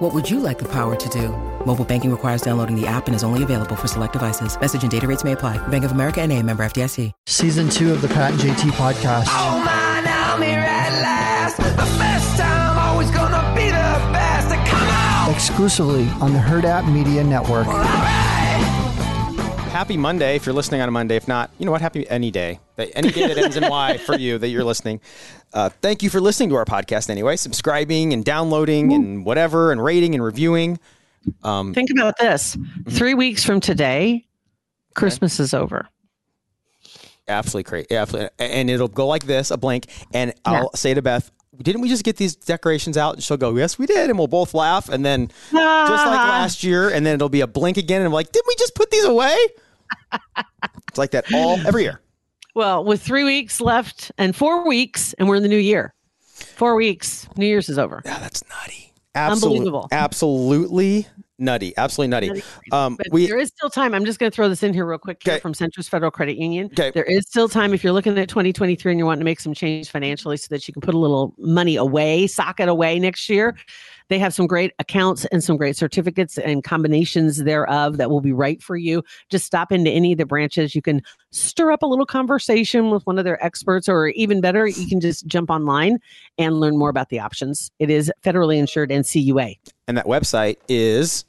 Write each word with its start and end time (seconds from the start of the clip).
What 0.00 0.14
would 0.14 0.30
you 0.30 0.40
like 0.40 0.58
the 0.58 0.68
power 0.68 0.96
to 0.96 1.08
do? 1.10 1.28
Mobile 1.66 1.84
banking 1.84 2.10
requires 2.10 2.40
downloading 2.40 2.74
the 2.74 2.86
app 2.86 3.06
and 3.06 3.14
is 3.14 3.22
only 3.22 3.42
available 3.42 3.76
for 3.76 3.86
select 3.86 4.14
devices. 4.14 4.58
Message 4.58 4.80
and 4.80 4.90
data 4.90 5.06
rates 5.06 5.24
may 5.24 5.32
apply. 5.32 5.58
Bank 5.68 5.84
of 5.84 5.92
America 5.92 6.22
and 6.22 6.32
a 6.32 6.42
member 6.42 6.64
FDIC. 6.64 7.12
Season 7.26 7.68
two 7.68 7.92
of 7.92 8.00
the 8.00 8.08
Pat 8.08 8.30
and 8.30 8.40
JT 8.40 8.70
podcast. 8.70 9.26
Oh 9.28 9.62
man, 9.62 10.06
I'm 10.08 10.40
here 10.40 10.58
at 10.58 11.02
last. 11.02 11.58
The 11.58 11.98
best 11.98 12.38
time, 12.38 12.78
always 12.78 13.10
gonna 13.10 13.54
be 13.54 13.66
the 13.66 14.10
best. 14.10 14.48
Come 14.70 14.88
on! 14.88 15.34
Exclusively 15.34 16.08
on 16.22 16.32
the 16.32 16.38
Hurrdat 16.38 16.90
Media 16.90 17.22
Network. 17.22 17.66
Happy 19.70 19.96
Monday 19.96 20.34
if 20.36 20.44
you're 20.46 20.54
listening 20.54 20.80
on 20.80 20.88
a 20.88 20.92
Monday. 20.92 21.14
If 21.16 21.28
not, 21.28 21.50
you 21.58 21.64
know 21.64 21.70
what? 21.72 21.80
Happy 21.80 22.08
any 22.10 22.30
day. 22.30 22.58
That- 22.76 22.90
Any 22.94 23.10
day 23.12 23.28
that 23.28 23.38
ends 23.38 23.56
in 23.56 23.68
Y 23.68 23.96
for 24.06 24.16
you 24.16 24.36
that 24.38 24.48
you're 24.48 24.64
listening. 24.64 25.00
Uh, 25.52 25.68
thank 25.80 26.02
you 26.02 26.10
for 26.10 26.20
listening 26.20 26.48
to 26.50 26.56
our 26.56 26.64
podcast 26.64 27.08
anyway, 27.08 27.36
subscribing 27.36 28.12
and 28.12 28.24
downloading 28.24 28.92
and 28.92 29.24
whatever 29.24 29.70
and 29.72 29.82
rating 29.82 30.14
and 30.14 30.22
reviewing. 30.24 30.78
Think 31.44 31.90
about 31.90 32.18
this. 32.18 32.56
Three 32.88 33.14
weeks 33.14 33.44
from 33.44 33.60
today, 33.60 34.26
Christmas 34.94 35.38
is 35.38 35.54
over. 35.54 35.88
Absolutely 37.28 37.68
crazy. 37.68 37.86
Absolutely. 37.92 38.30
And 38.40 38.68
it'll 38.68 38.88
go 38.88 39.06
like 39.06 39.24
this, 39.24 39.50
a 39.52 39.56
blank. 39.56 39.86
And 40.12 40.34
I'll 40.44 40.74
say 40.74 40.94
to 40.94 41.02
Beth, 41.02 41.30
didn't 41.62 41.80
we 41.82 41.88
just 41.88 42.04
get 42.04 42.16
these 42.16 42.34
decorations 42.36 42.96
out? 42.96 43.14
And 43.14 43.22
she'll 43.22 43.36
go, 43.36 43.54
yes, 43.56 43.78
we 43.78 43.86
did. 43.86 44.08
And 44.10 44.18
we'll 44.18 44.26
both 44.28 44.52
laugh. 44.54 44.88
And 44.88 45.04
then 45.04 45.28
just 45.28 45.52
like 45.52 45.60
last 46.18 46.64
year, 46.64 46.88
and 46.88 47.04
then 47.06 47.14
it'll 47.14 47.28
be 47.28 47.42
a 47.42 47.46
blink 47.46 47.76
again. 47.76 48.00
And 48.00 48.06
I'm 48.06 48.12
like, 48.12 48.32
didn't 48.32 48.48
we 48.48 48.54
just 48.58 48.74
put 48.74 48.90
these 48.90 49.04
away? 49.04 49.36
It's 50.88 50.98
like 50.98 51.10
that 51.12 51.32
all 51.32 51.58
every 51.66 51.82
year. 51.82 52.00
Well, 52.54 52.84
with 52.84 53.00
three 53.02 53.24
weeks 53.24 53.60
left 53.60 54.10
and 54.18 54.34
four 54.34 54.66
weeks, 54.66 55.12
and 55.14 55.28
we're 55.28 55.36
in 55.36 55.42
the 55.42 55.48
new 55.48 55.56
year. 55.56 55.94
Four 56.56 56.74
weeks, 56.74 57.28
New 57.36 57.46
Year's 57.46 57.68
is 57.68 57.78
over. 57.78 58.02
Yeah, 58.04 58.18
that's 58.18 58.42
nutty. 58.48 58.92
Absolute- 59.14 59.52
Unbelievable. 59.52 59.88
Absolutely 59.92 61.06
nutty. 61.38 61.72
Absolutely 61.76 62.08
nutty. 62.08 62.42
Um, 62.72 62.96
But 62.96 63.08
we 63.10 63.26
there 63.26 63.38
is 63.38 63.48
still 63.48 63.70
time. 63.70 63.94
I'm 63.94 64.04
just 64.04 64.18
going 64.18 64.30
to 64.30 64.34
throw 64.34 64.48
this 64.48 64.62
in 64.62 64.72
here 64.74 64.84
real 64.86 64.98
quick 64.98 65.20
here 65.22 65.34
Okay. 65.34 65.40
from 65.40 65.52
Centris 65.52 65.88
Federal 65.88 66.10
Credit 66.10 66.36
Union. 66.36 66.66
Okay. 66.66 66.90
There 66.94 67.04
is 67.04 67.26
still 67.28 67.48
time 67.48 67.72
if 67.74 67.82
you're 67.84 67.92
looking 67.92 68.16
at 68.18 68.28
2023 68.28 68.92
and 68.92 68.98
you're 68.98 69.06
wanting 69.06 69.20
to 69.20 69.24
make 69.24 69.40
some 69.40 69.54
change 69.54 69.90
financially 69.90 70.36
so 70.36 70.46
that 70.50 70.66
you 70.68 70.72
can 70.74 70.80
put 70.80 70.94
a 70.94 70.98
little 70.98 71.34
money 71.38 71.76
away, 71.76 72.26
sock 72.26 72.60
it 72.60 72.68
away 72.68 72.98
next 72.98 73.28
year. 73.28 73.56
They 74.10 74.18
have 74.18 74.34
some 74.34 74.46
great 74.46 74.72
accounts 74.80 75.24
and 75.26 75.42
some 75.42 75.56
great 75.56 75.76
certificates 75.76 76.36
and 76.36 76.62
combinations 76.64 77.44
thereof 77.44 77.96
that 77.96 78.10
will 78.10 78.20
be 78.20 78.32
right 78.32 78.60
for 78.60 78.76
you. 78.76 79.02
Just 79.30 79.46
stop 79.46 79.70
into 79.70 79.90
any 79.90 80.12
of 80.12 80.18
the 80.18 80.26
branches. 80.26 80.74
You 80.74 80.82
can 80.82 81.00
stir 81.30 81.70
up 81.70 81.82
a 81.82 81.86
little 81.86 82.04
conversation 82.04 82.90
with 82.90 83.06
one 83.06 83.18
of 83.18 83.24
their 83.24 83.42
experts, 83.42 83.88
or 83.88 84.08
even 84.08 84.40
better, 84.40 84.66
you 84.66 84.88
can 84.88 85.00
just 85.00 85.26
jump 85.26 85.48
online 85.48 85.98
and 86.38 86.58
learn 86.58 86.76
more 86.76 86.90
about 86.90 87.08
the 87.08 87.20
options. 87.20 87.70
It 87.78 87.88
is 87.88 88.12
federally 88.22 88.58
insured 88.58 88.90
NCUA. 88.90 89.56
and 89.86 89.96
that 89.96 90.06
website 90.06 90.56
is 90.68 91.24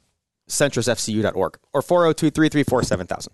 centrisfcu.org 0.48 1.58
or 1.72 1.82
402-334-7000. 1.82 3.28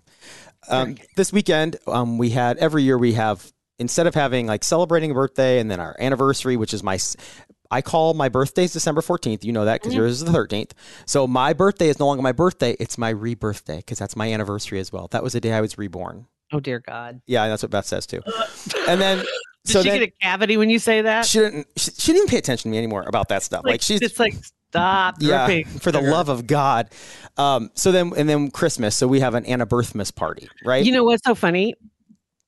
Um, 0.69 0.95
this 1.15 1.33
weekend, 1.33 1.77
um, 1.87 2.17
we 2.17 2.29
had 2.29 2.57
every 2.57 2.83
year 2.83 2.97
we 2.97 3.13
have 3.13 3.51
instead 3.79 4.05
of 4.07 4.13
having 4.13 4.45
like 4.45 4.63
celebrating 4.63 5.09
a 5.11 5.13
birthday 5.13 5.59
and 5.59 5.71
then 5.71 5.79
our 5.79 5.95
anniversary, 5.99 6.57
which 6.57 6.73
is 6.73 6.83
my 6.83 6.99
I 7.71 7.81
call 7.81 8.13
my 8.13 8.29
birthday 8.29 8.63
is 8.63 8.73
December 8.73 9.01
14th. 9.01 9.43
You 9.43 9.51
know 9.51 9.65
that 9.65 9.81
because 9.81 9.93
yours 9.93 10.13
is 10.13 10.25
the 10.25 10.31
13th. 10.31 10.71
So 11.05 11.27
my 11.27 11.53
birthday 11.53 11.89
is 11.89 11.99
no 11.99 12.07
longer 12.07 12.23
my 12.23 12.31
birthday. 12.31 12.75
It's 12.79 12.97
my 12.97 13.13
rebirthday 13.13 13.77
because 13.77 13.99
that's 13.99 14.15
my 14.15 14.31
anniversary 14.31 14.79
as 14.79 14.91
well. 14.91 15.07
That 15.11 15.23
was 15.23 15.33
the 15.33 15.41
day 15.41 15.53
I 15.53 15.61
was 15.61 15.77
reborn. 15.77 16.25
Oh, 16.51 16.59
dear 16.59 16.79
God. 16.79 17.21
Yeah, 17.27 17.47
that's 17.47 17.61
what 17.61 17.71
Beth 17.71 17.85
says 17.85 18.07
too. 18.07 18.21
And 18.87 18.99
then, 18.99 19.19
Did 19.19 19.27
so 19.65 19.83
she 19.83 19.89
then 19.89 19.99
get 19.99 20.09
a 20.09 20.11
cavity 20.21 20.57
when 20.57 20.71
you 20.71 20.79
say 20.79 21.03
that? 21.03 21.25
she 21.25 21.39
didn't, 21.39 21.67
she, 21.75 21.91
she 21.91 22.11
didn't 22.13 22.29
pay 22.29 22.37
attention 22.37 22.63
to 22.63 22.71
me 22.71 22.77
anymore 22.79 23.03
about 23.05 23.29
that 23.29 23.43
stuff. 23.43 23.61
Like, 23.63 23.83
she's, 23.83 23.99
just 23.99 24.19
like 24.19 24.33
stop 24.69 25.15
yeah, 25.19 25.63
for 25.79 25.91
the 25.91 26.01
love 26.01 26.29
of 26.29 26.47
God. 26.47 26.89
Um, 27.37 27.69
so 27.75 27.91
then, 27.91 28.13
and 28.17 28.27
then 28.27 28.49
Christmas. 28.49 28.95
So 28.95 29.07
we 29.07 29.19
have 29.19 29.35
an 29.35 29.45
Anna 29.45 29.67
Birthmas 29.67 30.13
party, 30.13 30.49
right? 30.65 30.83
You 30.83 30.91
know 30.91 31.03
what's 31.03 31.23
so 31.23 31.35
funny? 31.35 31.75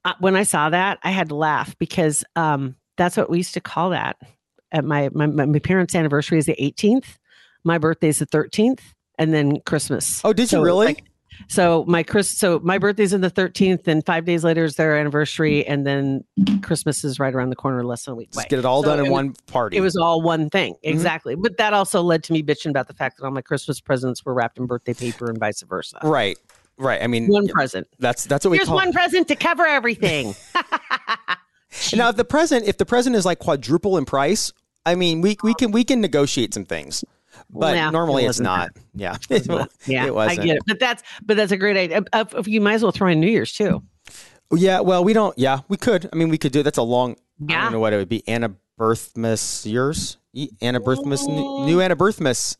Uh, 0.03 0.13
when 0.19 0.35
I 0.35 0.43
saw 0.43 0.69
that, 0.69 0.97
I 1.03 1.11
had 1.11 1.29
to 1.29 1.35
laugh 1.35 1.77
because 1.77 2.23
um, 2.35 2.75
that's 2.97 3.17
what 3.17 3.29
we 3.29 3.37
used 3.37 3.53
to 3.53 3.61
call 3.61 3.91
that. 3.91 4.17
At 4.71 4.85
my, 4.85 5.09
my 5.13 5.25
my 5.27 5.59
parents' 5.59 5.95
anniversary 5.95 6.37
is 6.37 6.45
the 6.45 6.55
18th. 6.55 7.17
My 7.63 7.77
birthday 7.77 8.07
is 8.07 8.19
the 8.19 8.25
13th, 8.25 8.79
and 9.17 9.33
then 9.33 9.59
Christmas. 9.61 10.21
oh, 10.23 10.33
did 10.33 10.51
you 10.51 10.63
really? 10.63 10.85
like, 10.87 11.03
so 11.47 11.83
my 11.87 12.03
Chris, 12.03 12.37
so 12.37 12.59
my 12.63 12.77
birthday's 12.77 13.13
in 13.13 13.21
the 13.21 13.29
13th, 13.31 13.87
and 13.87 14.05
five 14.05 14.25
days 14.25 14.43
later 14.43 14.63
is 14.63 14.75
their 14.75 14.97
anniversary, 14.97 15.65
and 15.65 15.85
then 15.85 16.23
Christmas 16.61 17.03
is 17.03 17.19
right 17.19 17.33
around 17.33 17.49
the 17.49 17.55
corner, 17.55 17.83
less 17.83 18.05
than 18.05 18.13
a 18.13 18.15
week 18.15 18.29
away. 18.33 18.41
Just 18.43 18.49
get 18.49 18.59
it 18.59 18.65
all 18.65 18.81
So 18.83 18.89
done 18.89 18.99
in 18.99 19.03
was- 19.05 19.11
one 19.11 19.33
party. 19.47 19.77
It 19.77 19.81
was 19.81 19.95
all 19.97 20.21
one 20.21 20.49
thing, 20.49 20.73
Mm-hmm. 20.75 20.89
exactly. 20.89 21.35
But 21.35 21.57
that 21.57 21.73
also 21.73 22.01
led 22.01 22.23
to 22.25 22.33
me 22.33 22.41
bitching 22.43 22.69
about 22.69 22.87
the 22.87 22.93
fact 22.93 23.17
that 23.17 23.25
all 23.25 23.31
my 23.31 23.41
Christmas 23.41 23.79
presents 23.81 24.23
were 24.25 24.33
wrapped 24.33 24.57
in 24.57 24.65
birthday 24.67 24.93
paper 24.93 25.29
and 25.29 25.37
vice 25.39 25.61
versa. 25.63 25.99
right, 26.03 26.37
right. 26.77 27.01
I 27.01 27.07
mean, 27.07 27.27
One 27.27 27.47
present. 27.47 27.87
that's 27.99 28.25
that's 28.25 28.45
what 28.45 28.51
we 28.51 28.57
Here's 28.57 28.67
call. 28.67 28.75
one 28.77 28.93
present 28.93 29.27
to 29.29 29.35
cover 29.35 29.65
everything. 29.65 30.35
Now, 31.95 32.09
if 32.09 32.17
the 32.17 32.25
present, 32.25 32.67
if 32.67 32.77
the 32.77 32.85
present 32.85 33.15
is 33.15 33.25
like 33.25 33.39
quadruple 33.39 33.97
in 33.97 34.03
price, 34.05 34.51
I 34.85 34.95
mean, 34.95 35.21
we 35.21 35.37
we 35.43 35.53
can 35.53 35.71
we 35.71 35.83
can 35.83 36.01
negotiate 36.01 36.53
some 36.53 36.65
things, 36.65 37.03
but 37.49 37.91
normally 37.91 38.25
it 38.25 38.29
it's 38.29 38.39
wasn't. 38.39 38.77
Yeah, 38.95 39.17
it, 39.29 39.47
yeah, 39.85 40.05
it 40.07 40.15
wasn't. 40.15 40.39
I 40.39 40.43
get 40.45 40.55
it. 40.57 40.63
But 40.65 40.79
that's 40.79 41.03
but 41.23 41.37
that's 41.37 41.51
a 41.51 41.57
great 41.57 41.77
idea. 41.77 42.03
You 42.45 42.61
might 42.61 42.75
as 42.75 42.83
well 42.83 42.91
throw 42.91 43.07
in 43.09 43.19
New 43.19 43.29
Year's 43.29 43.53
too. 43.53 43.83
Yeah, 44.53 44.81
well, 44.81 45.03
we 45.03 45.13
don't. 45.13 45.37
Yeah, 45.37 45.59
we 45.69 45.77
could. 45.77 46.09
I 46.11 46.15
mean, 46.15 46.29
we 46.29 46.37
could 46.37 46.51
do. 46.51 46.63
That's 46.63 46.77
a 46.77 46.83
long. 46.83 47.15
Yeah. 47.39 47.59
I 47.59 47.63
don't 47.63 47.73
know 47.73 47.79
what 47.79 47.93
it 47.93 47.97
would 47.97 48.09
be. 48.09 48.27
Anna 48.27 48.53
Birthmas 48.79 49.65
years. 49.65 50.17
E- 50.33 50.49
Anna 50.61 50.79
Birthmas. 50.79 51.27
New, 51.27 51.65
new 51.65 51.81
Anna 51.81 51.95
Birthmas. 51.95 52.57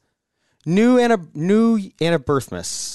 New 0.66 0.98
Anna. 0.98 1.18
New 1.34 1.80
Anna 2.00 2.20
Birthmas. 2.20 2.91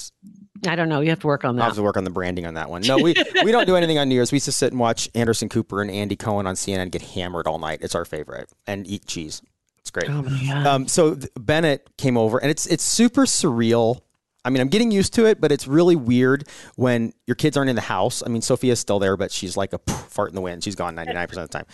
I 0.65 0.75
don't 0.75 0.89
know. 0.89 1.01
You 1.01 1.09
have 1.09 1.19
to 1.19 1.27
work 1.27 1.43
on 1.45 1.55
that. 1.55 1.61
I'll 1.63 1.69
have 1.69 1.75
to 1.75 1.83
work 1.83 1.97
on 1.97 2.03
the 2.03 2.09
branding 2.09 2.45
on 2.45 2.53
that 2.55 2.69
one. 2.69 2.81
No, 2.81 2.97
we 2.97 3.13
we 3.43 3.51
don't 3.51 3.65
do 3.65 3.75
anything 3.75 3.97
on 3.97 4.09
New 4.09 4.15
Year's. 4.15 4.31
We 4.31 4.39
just 4.39 4.57
sit 4.57 4.71
and 4.71 4.79
watch 4.79 5.09
Anderson 5.13 5.49
Cooper 5.49 5.81
and 5.81 5.91
Andy 5.91 6.15
Cohen 6.15 6.47
on 6.47 6.55
CNN 6.55 6.91
get 6.91 7.01
hammered 7.01 7.47
all 7.47 7.59
night. 7.59 7.79
It's 7.81 7.95
our 7.95 8.05
favorite, 8.05 8.49
and 8.65 8.87
eat 8.87 9.05
cheese. 9.05 9.41
It's 9.79 9.91
great. 9.91 10.09
Oh 10.09 10.21
my 10.21 10.43
God. 10.45 10.67
Um, 10.67 10.87
so 10.87 11.15
th- 11.15 11.31
Bennett 11.39 11.89
came 11.97 12.17
over, 12.17 12.37
and 12.39 12.49
it's 12.51 12.65
it's 12.65 12.83
super 12.83 13.25
surreal. 13.25 14.01
I 14.47 14.49
mean, 14.49 14.61
I'm 14.61 14.69
getting 14.69 14.91
used 14.91 15.13
to 15.15 15.25
it, 15.25 15.41
but 15.41 15.51
it's 15.51 15.67
really 15.67 15.97
weird 15.97 16.47
when 16.77 17.11
your 17.25 17.35
kids 17.35 17.57
aren't 17.57 17.69
in 17.69 17.75
the 17.75 17.81
house. 17.81 18.23
I 18.25 18.29
mean, 18.29 18.41
Sophia's 18.41 18.79
still 18.79 18.97
there, 18.97 19.17
but 19.17 19.29
she's 19.29 19.57
like 19.57 19.73
a 19.73 19.77
poof, 19.77 20.07
fart 20.09 20.29
in 20.29 20.35
the 20.35 20.41
wind. 20.41 20.63
She's 20.63 20.75
gone 20.75 20.95
99% 20.95 21.23
of 21.23 21.29
the 21.29 21.47
time. 21.49 21.65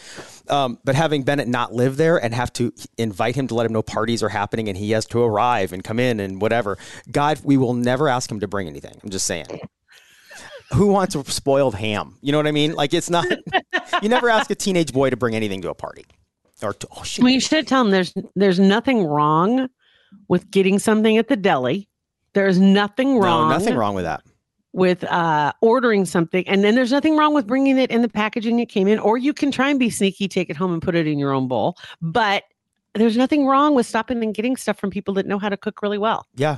Um, 0.50 0.80
but 0.84 0.96
having 0.96 1.22
Bennett 1.22 1.48
not 1.48 1.72
live 1.72 1.98
there 1.98 2.18
and 2.18 2.34
have 2.34 2.52
to 2.54 2.74
invite 2.98 3.36
him 3.36 3.46
to 3.50 3.54
let 3.54 3.68
him 3.68 3.74
know 3.74 3.84
parties 3.84 4.24
are 4.24 4.30
happening 4.30 4.70
and 4.70 4.76
he 4.76 4.90
has 4.90 5.06
to 5.08 5.22
arrive 5.22 5.72
and 5.72 5.84
come 5.84 6.00
in 6.00 6.20
and 6.20 6.42
whatever. 6.42 6.80
God, 7.12 7.42
we 7.44 7.58
will 7.58 7.76
never 7.76 8.10
ask 8.10 8.32
him 8.32 8.40
to 8.40 8.48
bring 8.48 8.68
anything. 8.68 9.00
I'm 9.04 9.12
just 9.12 9.28
saying. 9.28 9.46
Who 10.74 10.88
wants 10.88 11.14
a 11.14 11.24
spoiled 11.26 11.76
ham? 11.76 12.18
You 12.22 12.32
know 12.32 12.40
what 12.40 12.48
I 12.48 12.52
mean? 12.52 12.74
Like, 12.74 12.96
it's 12.96 13.12
not, 13.12 13.28
you 14.02 14.10
never 14.10 14.30
ask 14.30 14.50
a 14.50 14.56
teenage 14.56 14.92
boy 14.92 15.12
to 15.12 15.16
bring 15.16 15.36
anything 15.36 15.62
to 15.62 15.70
a 15.70 15.76
party. 15.76 16.06
Or 16.64 16.74
to, 16.74 16.88
oh, 16.98 17.04
well, 17.20 17.30
you 17.30 17.40
should 17.40 17.68
tell 17.68 17.84
him 17.84 17.92
there's 17.92 18.14
there's 18.36 18.60
nothing 18.60 19.04
wrong 19.04 19.68
with 20.28 20.50
getting 20.50 20.80
something 20.80 21.18
at 21.18 21.28
the 21.28 21.36
deli. 21.36 21.90
There's 22.34 22.60
nothing 22.60 23.20
wrong. 23.20 23.50
No, 23.50 23.58
nothing 23.58 23.76
wrong 23.76 23.96
with 23.96 24.06
that. 24.06 24.22
with 24.74 25.04
uh, 25.04 25.54
ordering 25.62 26.04
something, 26.06 26.48
and 26.48 26.64
then 26.64 26.74
there's 26.76 26.92
nothing 26.92 27.16
wrong 27.16 27.34
with 27.34 27.46
bringing 27.46 27.78
it 27.78 27.92
in 27.92 28.02
the 28.02 28.10
packaging 28.10 28.60
it 28.60 28.66
came 28.68 28.88
in, 28.88 28.98
or 29.00 29.18
you 29.18 29.34
can 29.34 29.52
try 29.52 29.70
and 29.70 29.80
be 29.80 29.90
sneaky, 29.90 30.28
take 30.28 30.50
it 30.50 30.56
home 30.58 30.74
and 30.74 30.82
put 30.82 30.96
it 30.96 31.06
in 31.06 31.20
your 31.20 31.32
own 31.32 31.48
bowl. 31.48 31.78
But 32.02 32.44
there's 32.96 33.16
nothing 33.18 33.46
wrong 33.46 33.76
with 33.76 33.86
stopping 33.86 34.24
and 34.24 34.34
getting 34.34 34.56
stuff 34.58 34.80
from 34.80 34.90
people 34.90 35.14
that 35.16 35.26
know 35.28 35.38
how 35.40 35.50
to 35.50 35.58
cook 35.58 35.82
really 35.84 35.98
well, 36.00 36.26
Yeah. 36.36 36.58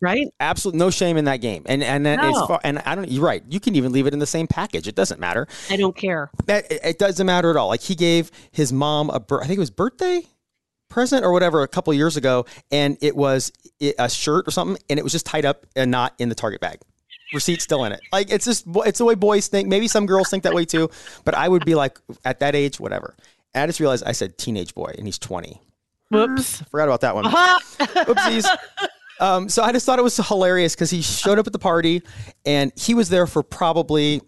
right? 0.00 0.26
absolutely 0.40 0.78
no 0.78 0.90
shame 0.90 1.16
in 1.16 1.24
that 1.26 1.38
game. 1.38 1.62
And 1.66 1.82
and 1.82 2.04
that 2.06 2.22
is 2.24 2.32
No. 2.34 2.46
far, 2.46 2.60
and 2.64 2.78
I 2.80 2.94
don't. 2.94 3.10
You're 3.10 3.24
right. 3.24 3.42
You 3.48 3.60
can 3.60 3.74
even 3.76 3.92
leave 3.92 4.06
it 4.06 4.12
in 4.12 4.18
the 4.18 4.26
same 4.26 4.46
package. 4.46 4.86
It 4.88 4.94
doesn't 4.94 5.20
matter. 5.20 5.46
I 5.70 5.76
don't 5.76 5.96
care. 5.96 6.30
That 6.46 6.70
it, 6.70 6.80
it 6.84 6.98
doesn't 6.98 7.26
matter 7.26 7.50
at 7.50 7.56
all. 7.56 7.68
Like 7.68 7.80
he 7.82 7.94
gave 7.94 8.30
his 8.52 8.72
mom 8.72 9.10
a, 9.10 9.16
I 9.40 9.46
think 9.46 9.56
it 9.56 9.58
was 9.60 9.70
birthday 9.70 10.22
present 10.88 11.24
or 11.24 11.32
whatever 11.32 11.62
a 11.62 11.68
couple 11.68 11.92
years 11.94 12.16
ago, 12.16 12.46
and 12.70 12.96
it 13.00 13.16
was 13.16 13.52
a 13.98 14.08
shirt 14.08 14.46
or 14.48 14.50
something, 14.50 14.82
and 14.88 14.98
it 14.98 15.02
was 15.02 15.12
just 15.12 15.26
tied 15.26 15.44
up 15.44 15.66
and 15.76 15.90
not 15.90 16.14
in 16.18 16.28
the 16.28 16.34
Target 16.34 16.60
bag. 16.60 16.80
Receipt 17.32 17.60
still 17.60 17.84
in 17.84 17.92
it. 17.92 18.00
Like 18.12 18.30
it's 18.30 18.44
just 18.44 18.64
it's 18.86 18.98
the 18.98 19.04
way 19.04 19.14
boys 19.14 19.48
think. 19.48 19.68
Maybe 19.68 19.88
some 19.88 20.06
girls 20.06 20.28
think 20.30 20.44
that 20.44 20.54
way 20.54 20.64
too. 20.64 20.90
But 21.24 21.34
I 21.34 21.48
would 21.48 21.64
be 21.64 21.74
like 21.74 21.98
at 22.24 22.40
that 22.40 22.54
age, 22.54 22.78
whatever. 22.78 23.16
And 23.54 23.62
I 23.62 23.66
just 23.66 23.80
realized 23.80 24.04
I 24.06 24.12
said 24.12 24.38
teenage 24.38 24.74
boy, 24.74 24.94
and 24.96 25.06
he's 25.06 25.18
20. 25.18 25.60
Whoops. 26.10 26.60
Forgot 26.70 26.84
about 26.84 27.00
that 27.00 27.14
one. 27.14 27.24
Oopsies. 28.04 28.46
Um, 29.20 29.48
so 29.48 29.62
I 29.62 29.72
just 29.72 29.86
thought 29.86 29.98
it 29.98 30.02
was 30.02 30.16
hilarious 30.16 30.74
because 30.74 30.90
he 30.90 31.02
showed 31.02 31.38
up 31.38 31.46
at 31.46 31.52
the 31.52 31.58
party 31.58 32.02
and 32.44 32.72
he 32.76 32.94
was 32.94 33.08
there 33.08 33.26
for 33.26 33.42
probably 33.42 34.20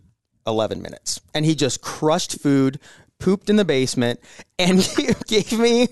11 0.46 0.80
minutes. 0.80 1.20
And 1.34 1.44
he 1.44 1.54
just 1.54 1.82
crushed 1.82 2.40
food, 2.40 2.78
pooped 3.18 3.50
in 3.50 3.56
the 3.56 3.64
basement, 3.64 4.20
and 4.58 4.78
gave 5.26 5.58
me 5.58 5.88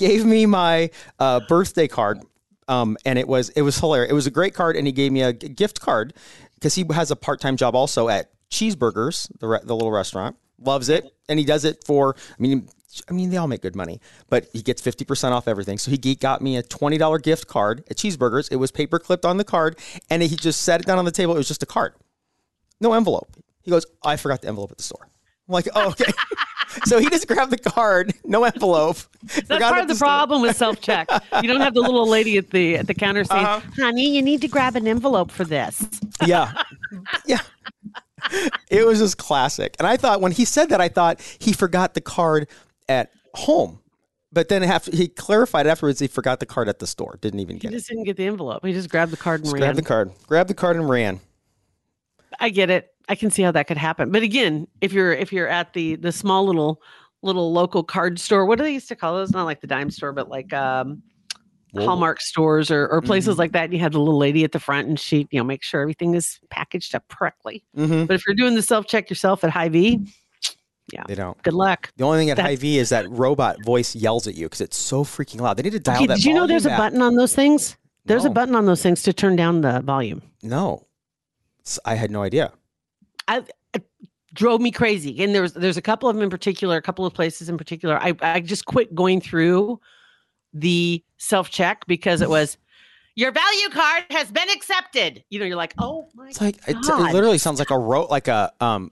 gave 0.00 0.24
me 0.24 0.46
my 0.46 0.90
uh, 1.20 1.40
birthday 1.46 1.86
card. 1.86 2.20
Um, 2.66 2.96
and 3.04 3.18
it 3.18 3.28
was 3.28 3.50
it 3.50 3.62
was 3.62 3.78
hilarious. 3.78 4.10
It 4.10 4.14
was 4.14 4.26
a 4.26 4.30
great 4.30 4.54
card, 4.54 4.76
and 4.76 4.86
he 4.86 4.92
gave 4.92 5.10
me 5.10 5.22
a 5.22 5.32
gift 5.32 5.80
card 5.80 6.14
because 6.54 6.74
he 6.74 6.84
has 6.92 7.10
a 7.10 7.16
part 7.16 7.40
time 7.40 7.56
job 7.56 7.74
also 7.74 8.08
at 8.08 8.30
Cheeseburgers, 8.50 9.28
the 9.40 9.48
re- 9.48 9.60
the 9.62 9.74
little 9.74 9.90
restaurant. 9.90 10.36
Loves 10.62 10.88
it, 10.88 11.10
and 11.28 11.38
he 11.38 11.44
does 11.44 11.64
it 11.64 11.82
for. 11.84 12.14
I 12.16 12.40
mean, 12.40 12.68
I 13.08 13.12
mean, 13.12 13.30
they 13.30 13.38
all 13.38 13.48
make 13.48 13.62
good 13.62 13.74
money, 13.74 14.00
but 14.28 14.46
he 14.52 14.62
gets 14.62 14.80
fifty 14.80 15.04
percent 15.04 15.34
off 15.34 15.48
everything. 15.48 15.78
So 15.78 15.90
he 15.90 15.96
got 16.14 16.42
me 16.42 16.56
a 16.58 16.62
twenty 16.62 16.96
dollar 16.96 17.18
gift 17.18 17.48
card 17.48 17.82
at 17.90 17.96
Cheeseburgers. 17.96 18.52
It 18.52 18.56
was 18.56 18.70
paper 18.70 19.00
clipped 19.00 19.24
on 19.24 19.36
the 19.36 19.44
card, 19.44 19.76
and 20.08 20.22
he 20.22 20.36
just 20.36 20.60
set 20.60 20.80
it 20.80 20.86
down 20.86 20.98
on 20.98 21.04
the 21.04 21.10
table. 21.10 21.34
It 21.34 21.38
was 21.38 21.48
just 21.48 21.62
a 21.64 21.66
card, 21.66 21.94
no 22.80 22.92
envelope. 22.92 23.34
He 23.62 23.70
goes, 23.70 23.84
"I 24.04 24.16
forgot 24.16 24.42
the 24.42 24.48
envelope 24.48 24.70
at 24.70 24.76
the 24.76 24.84
store." 24.84 25.08
I'm 25.50 25.54
like, 25.54 25.68
"Oh, 25.74 25.88
okay." 25.88 26.12
so 26.84 26.98
he 27.00 27.08
just 27.10 27.26
grabbed 27.26 27.50
the 27.50 27.58
card, 27.58 28.14
no 28.24 28.44
envelope. 28.44 28.98
That's 29.48 29.62
part 29.62 29.80
of 29.82 29.88
the 29.88 29.96
problem 29.96 30.42
with 30.42 30.56
self 30.56 30.80
check. 30.80 31.08
You 31.42 31.48
don't 31.48 31.60
have 31.60 31.74
the 31.74 31.80
little 31.80 32.08
lady 32.08 32.38
at 32.38 32.50
the 32.50 32.76
at 32.76 32.86
the 32.86 32.94
counter 32.94 33.24
saying, 33.24 33.44
Uh-huh. 33.44 33.60
"Honey, 33.82 34.14
you 34.14 34.22
need 34.22 34.40
to 34.42 34.48
grab 34.48 34.76
an 34.76 34.86
envelope 34.86 35.30
for 35.32 35.44
this." 35.44 35.84
Yeah, 36.24 36.52
yeah. 37.26 37.40
It 38.70 38.86
was 38.86 38.98
just 39.00 39.18
classic. 39.18 39.74
And 39.78 39.88
I 39.88 39.96
thought 39.96 40.20
when 40.20 40.30
he 40.32 40.44
said 40.44 40.68
that, 40.68 40.80
I 40.80 40.88
thought 40.88 41.20
he 41.40 41.52
forgot 41.52 41.94
the 41.94 42.00
card 42.00 42.48
at 42.88 43.10
home. 43.34 43.80
But 44.32 44.48
then 44.48 44.62
after 44.62 44.94
he 44.94 45.08
clarified 45.08 45.66
afterwards, 45.66 45.98
he 45.98 46.06
forgot 46.06 46.38
the 46.38 46.46
card 46.46 46.68
at 46.68 46.78
the 46.78 46.86
store. 46.86 47.18
Didn't 47.20 47.40
even 47.40 47.56
get 47.58 47.68
it. 47.68 47.72
He 47.72 47.78
just 47.78 47.88
didn't 47.88 48.04
get 48.04 48.16
the 48.16 48.26
envelope. 48.26 48.64
He 48.64 48.72
just 48.72 48.88
grabbed 48.88 49.10
the 49.10 49.16
card 49.16 49.40
and 49.40 49.46
Just 49.46 49.54
ran. 49.54 49.60
grabbed 49.62 49.78
the 49.78 49.82
card. 49.82 50.12
Grabbed 50.28 50.50
the 50.50 50.54
card 50.54 50.76
and 50.76 50.88
ran. 50.88 51.18
I 52.38 52.50
get 52.50 52.70
it. 52.70 52.88
I 53.08 53.14
can 53.16 53.30
see 53.30 53.42
how 53.42 53.50
that 53.52 53.66
could 53.66 53.76
happen. 53.76 54.10
But 54.12 54.22
again, 54.22 54.68
if 54.80 54.92
you're 54.92 55.12
if 55.12 55.32
you're 55.32 55.48
at 55.48 55.72
the 55.72 55.96
the 55.96 56.12
small 56.12 56.44
little 56.46 56.80
little 57.22 57.52
local 57.52 57.82
card 57.82 58.18
store, 58.20 58.46
what 58.46 58.56
do 58.58 58.64
they 58.64 58.72
used 58.72 58.88
to 58.88 58.96
call 58.96 59.14
those? 59.14 59.30
Not 59.32 59.44
like 59.44 59.60
the 59.60 59.66
dime 59.66 59.90
store, 59.90 60.12
but 60.12 60.28
like 60.28 60.52
um 60.52 61.02
Hallmark 61.76 62.20
stores 62.20 62.68
or, 62.70 62.88
or 62.88 63.00
places 63.00 63.38
like 63.38 63.52
that. 63.52 63.64
And 63.64 63.72
you 63.72 63.78
have 63.78 63.92
the 63.92 64.00
little 64.00 64.18
lady 64.18 64.42
at 64.42 64.50
the 64.50 64.58
front 64.58 64.88
and 64.88 64.98
she, 64.98 65.28
you 65.30 65.38
know, 65.38 65.44
make 65.44 65.62
sure 65.62 65.80
everything 65.80 66.14
is 66.14 66.40
packaged 66.50 66.96
up 66.96 67.06
correctly. 67.08 67.62
Mm-hmm. 67.76 68.06
But 68.06 68.14
if 68.14 68.26
you're 68.26 68.34
doing 68.34 68.56
the 68.56 68.62
self 68.62 68.86
check 68.86 69.08
yourself 69.08 69.44
at 69.44 69.50
Hy-Vee, 69.50 70.04
yeah, 70.92 71.04
They 71.06 71.14
don't. 71.14 71.40
good 71.44 71.54
luck. 71.54 71.92
The 71.96 72.02
only 72.04 72.18
thing 72.18 72.30
at 72.30 72.38
That's- 72.38 72.54
Hy-Vee 72.56 72.78
is 72.78 72.88
that 72.88 73.08
robot 73.08 73.56
voice 73.64 73.94
yells 73.94 74.26
at 74.26 74.34
you 74.34 74.46
because 74.46 74.60
it's 74.60 74.76
so 74.76 75.04
freaking 75.04 75.40
loud. 75.40 75.56
They 75.58 75.62
need 75.62 75.70
to 75.72 75.78
dial 75.78 75.98
Okay, 75.98 76.06
that. 76.08 76.16
did 76.16 76.24
you 76.24 76.34
know 76.34 76.48
there's 76.48 76.66
a 76.66 76.70
button 76.70 77.02
on 77.02 77.14
those 77.14 77.34
things? 77.36 77.76
There's 78.04 78.24
No. 78.24 78.30
a 78.30 78.34
button 78.34 78.56
on 78.56 78.66
those 78.66 78.82
things 78.82 79.02
to 79.04 79.12
turn 79.12 79.36
down 79.36 79.60
the 79.60 79.80
volume. 79.82 80.22
No, 80.42 80.86
I 81.84 81.94
had 81.94 82.10
no 82.10 82.22
idea. 82.22 82.52
I 83.28 83.42
it 83.74 83.84
drove 84.34 84.60
me 84.60 84.70
crazy. 84.70 85.22
And 85.22 85.34
there's 85.34 85.52
there's 85.52 85.76
a 85.76 85.82
couple 85.82 86.08
of 86.08 86.16
them 86.16 86.22
in 86.22 86.30
particular, 86.30 86.76
a 86.76 86.82
couple 86.82 87.04
of 87.06 87.14
places 87.14 87.48
in 87.48 87.56
particular. 87.58 87.98
I 87.98 88.14
I 88.22 88.40
just 88.40 88.64
quit 88.66 88.94
going 88.94 89.20
through 89.20 89.80
the 90.52 91.02
self 91.18 91.50
check 91.50 91.86
because 91.86 92.20
it 92.22 92.28
was 92.36 92.56
your 93.16 93.32
value 93.32 93.68
card 93.70 94.04
has 94.10 94.30
been 94.30 94.48
accepted. 94.50 95.24
You 95.30 95.40
know, 95.40 95.46
you're 95.46 95.56
like, 95.56 95.74
oh 95.78 96.08
my 96.14 96.28
It's 96.28 96.40
like 96.40 96.56
it, 96.68 96.76
God. 96.86 97.10
it 97.10 97.12
literally 97.14 97.38
sounds 97.38 97.58
like 97.58 97.70
a 97.70 97.78
ro- 97.78 98.06
like 98.06 98.28
a 98.28 98.52
um 98.60 98.90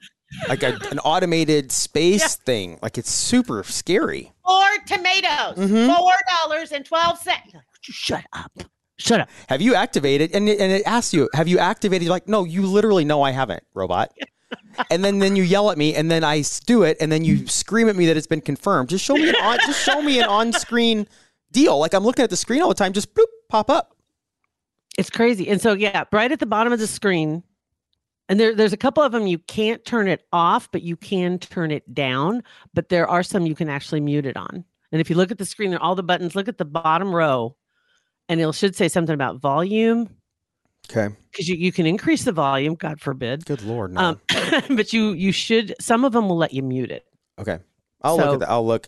like 0.49 0.63
a, 0.63 0.79
an 0.91 0.99
automated 1.01 1.73
space 1.87 2.37
thing. 2.37 2.79
Like 2.83 2.99
it's 2.99 3.11
super 3.11 3.63
scary. 3.63 4.33
four 4.47 4.65
tomatoes, 4.87 5.57
Mhm. 5.57 5.97
four 5.97 6.13
dollars 6.45 6.73
and 6.73 6.85
twelve 6.85 7.19
cents. 7.19 7.41
You're 7.47 7.61
like, 7.61 7.73
"Would 7.73 7.89
you 7.89 7.95
shut 7.95 8.25
up. 8.35 8.53
Shut 8.99 9.21
up. 9.21 9.29
Have 9.49 9.63
you 9.63 9.75
activated? 9.75 10.33
And 10.35 10.49
it, 10.49 10.61
and 10.61 10.73
it 10.73 10.83
asks 10.85 11.15
you, 11.15 11.29
have 11.33 11.47
you 11.47 11.59
activated? 11.59 12.05
You're 12.05 12.11
like, 12.11 12.29
no, 12.29 12.45
you 12.45 12.63
literally 12.63 13.05
know 13.05 13.23
I 13.23 13.31
haven't, 13.31 13.63
robot. 13.73 14.13
and 14.91 15.05
then 15.05 15.21
then 15.21 15.37
you 15.37 15.43
yell 15.43 15.71
at 15.71 15.79
me, 15.79 15.95
and 15.95 16.11
then 16.11 16.25
I 16.25 16.43
do 16.67 16.83
it, 16.83 16.97
and 17.01 17.13
then 17.13 17.25
you 17.25 17.47
scream 17.47 17.89
at 17.89 17.97
me 17.97 18.07
that 18.07 18.17
it's 18.17 18.27
been 18.27 18.41
confirmed. 18.41 18.89
Just 18.89 19.05
show 19.05 19.15
me 19.15 19.29
an 19.29 19.37
on, 19.37 19.59
just 19.67 19.85
show 19.85 20.03
me 20.03 20.19
an 20.19 20.25
on 20.29 20.53
screen 20.53 21.07
deal. 21.53 21.79
Like 21.79 21.95
I'm 21.95 22.05
looking 22.05 22.23
at 22.23 22.31
the 22.31 22.37
screen 22.37 22.63
all 22.63 22.69
the 22.69 22.75
time. 22.75 22.93
Just 22.93 23.15
bloop, 23.15 23.27
pop 23.49 23.71
up. 23.71 23.95
It's 24.97 25.11
crazy. 25.11 25.49
And 25.49 25.61
so 25.61 25.75
yeah, 25.75 26.05
right 26.13 26.33
at 26.33 26.41
the 26.41 26.47
bottom 26.47 26.73
of 26.73 26.81
the 26.81 26.87
screen, 26.87 27.45
and 28.29 28.39
there, 28.39 28.55
there's 28.55 28.73
a 28.73 28.79
couple 28.79 29.03
of 29.03 29.13
them 29.13 29.27
you 29.27 29.39
can't 29.39 29.85
turn 29.85 30.09
it 30.09 30.27
off, 30.33 30.71
but 30.71 30.83
you 30.83 30.97
can 30.97 31.39
turn 31.39 31.71
it 31.71 31.95
down. 31.95 32.43
But 32.75 32.89
there 32.89 33.07
are 33.07 33.23
some 33.23 33.47
you 33.47 33.55
can 33.55 33.69
actually 33.69 34.01
mute 34.01 34.27
it 34.27 34.37
on. 34.37 34.65
And 34.91 35.01
if 35.01 35.11
you 35.11 35.17
look 35.17 35.31
at 35.31 35.39
the 35.39 35.45
screen, 35.45 35.71
there 35.71 35.83
all 35.83 35.95
the 35.95 36.03
buttons. 36.03 36.35
Look 36.35 36.49
at 36.49 36.59
the 36.59 36.65
bottom 36.65 37.15
row, 37.15 37.55
and 38.29 38.41
it 38.41 38.55
should 38.55 38.77
say 38.77 38.89
something 38.89 39.15
about 39.15 39.37
volume 39.41 40.09
Okay. 40.91 41.15
because 41.31 41.49
you, 41.49 41.57
you 41.57 41.71
can 41.73 41.87
increase 41.87 42.25
the 42.25 42.33
volume. 42.33 42.75
God 42.75 43.01
forbid. 43.01 43.45
Good 43.45 43.63
lord. 43.63 43.93
No. 43.93 44.01
Um, 44.01 44.21
but 44.77 44.93
you 44.93 45.13
you 45.13 45.33
should. 45.33 45.75
Some 45.81 46.05
of 46.05 46.13
them 46.13 46.29
will 46.29 46.37
let 46.39 46.53
you 46.55 46.63
mute 46.63 46.91
it. 46.91 47.05
okay. 47.39 47.59
I'll 48.03 48.17
look 48.17 48.35
at 48.35 48.41
that. 48.41 48.49
I'll 48.51 48.67
look. 48.67 48.87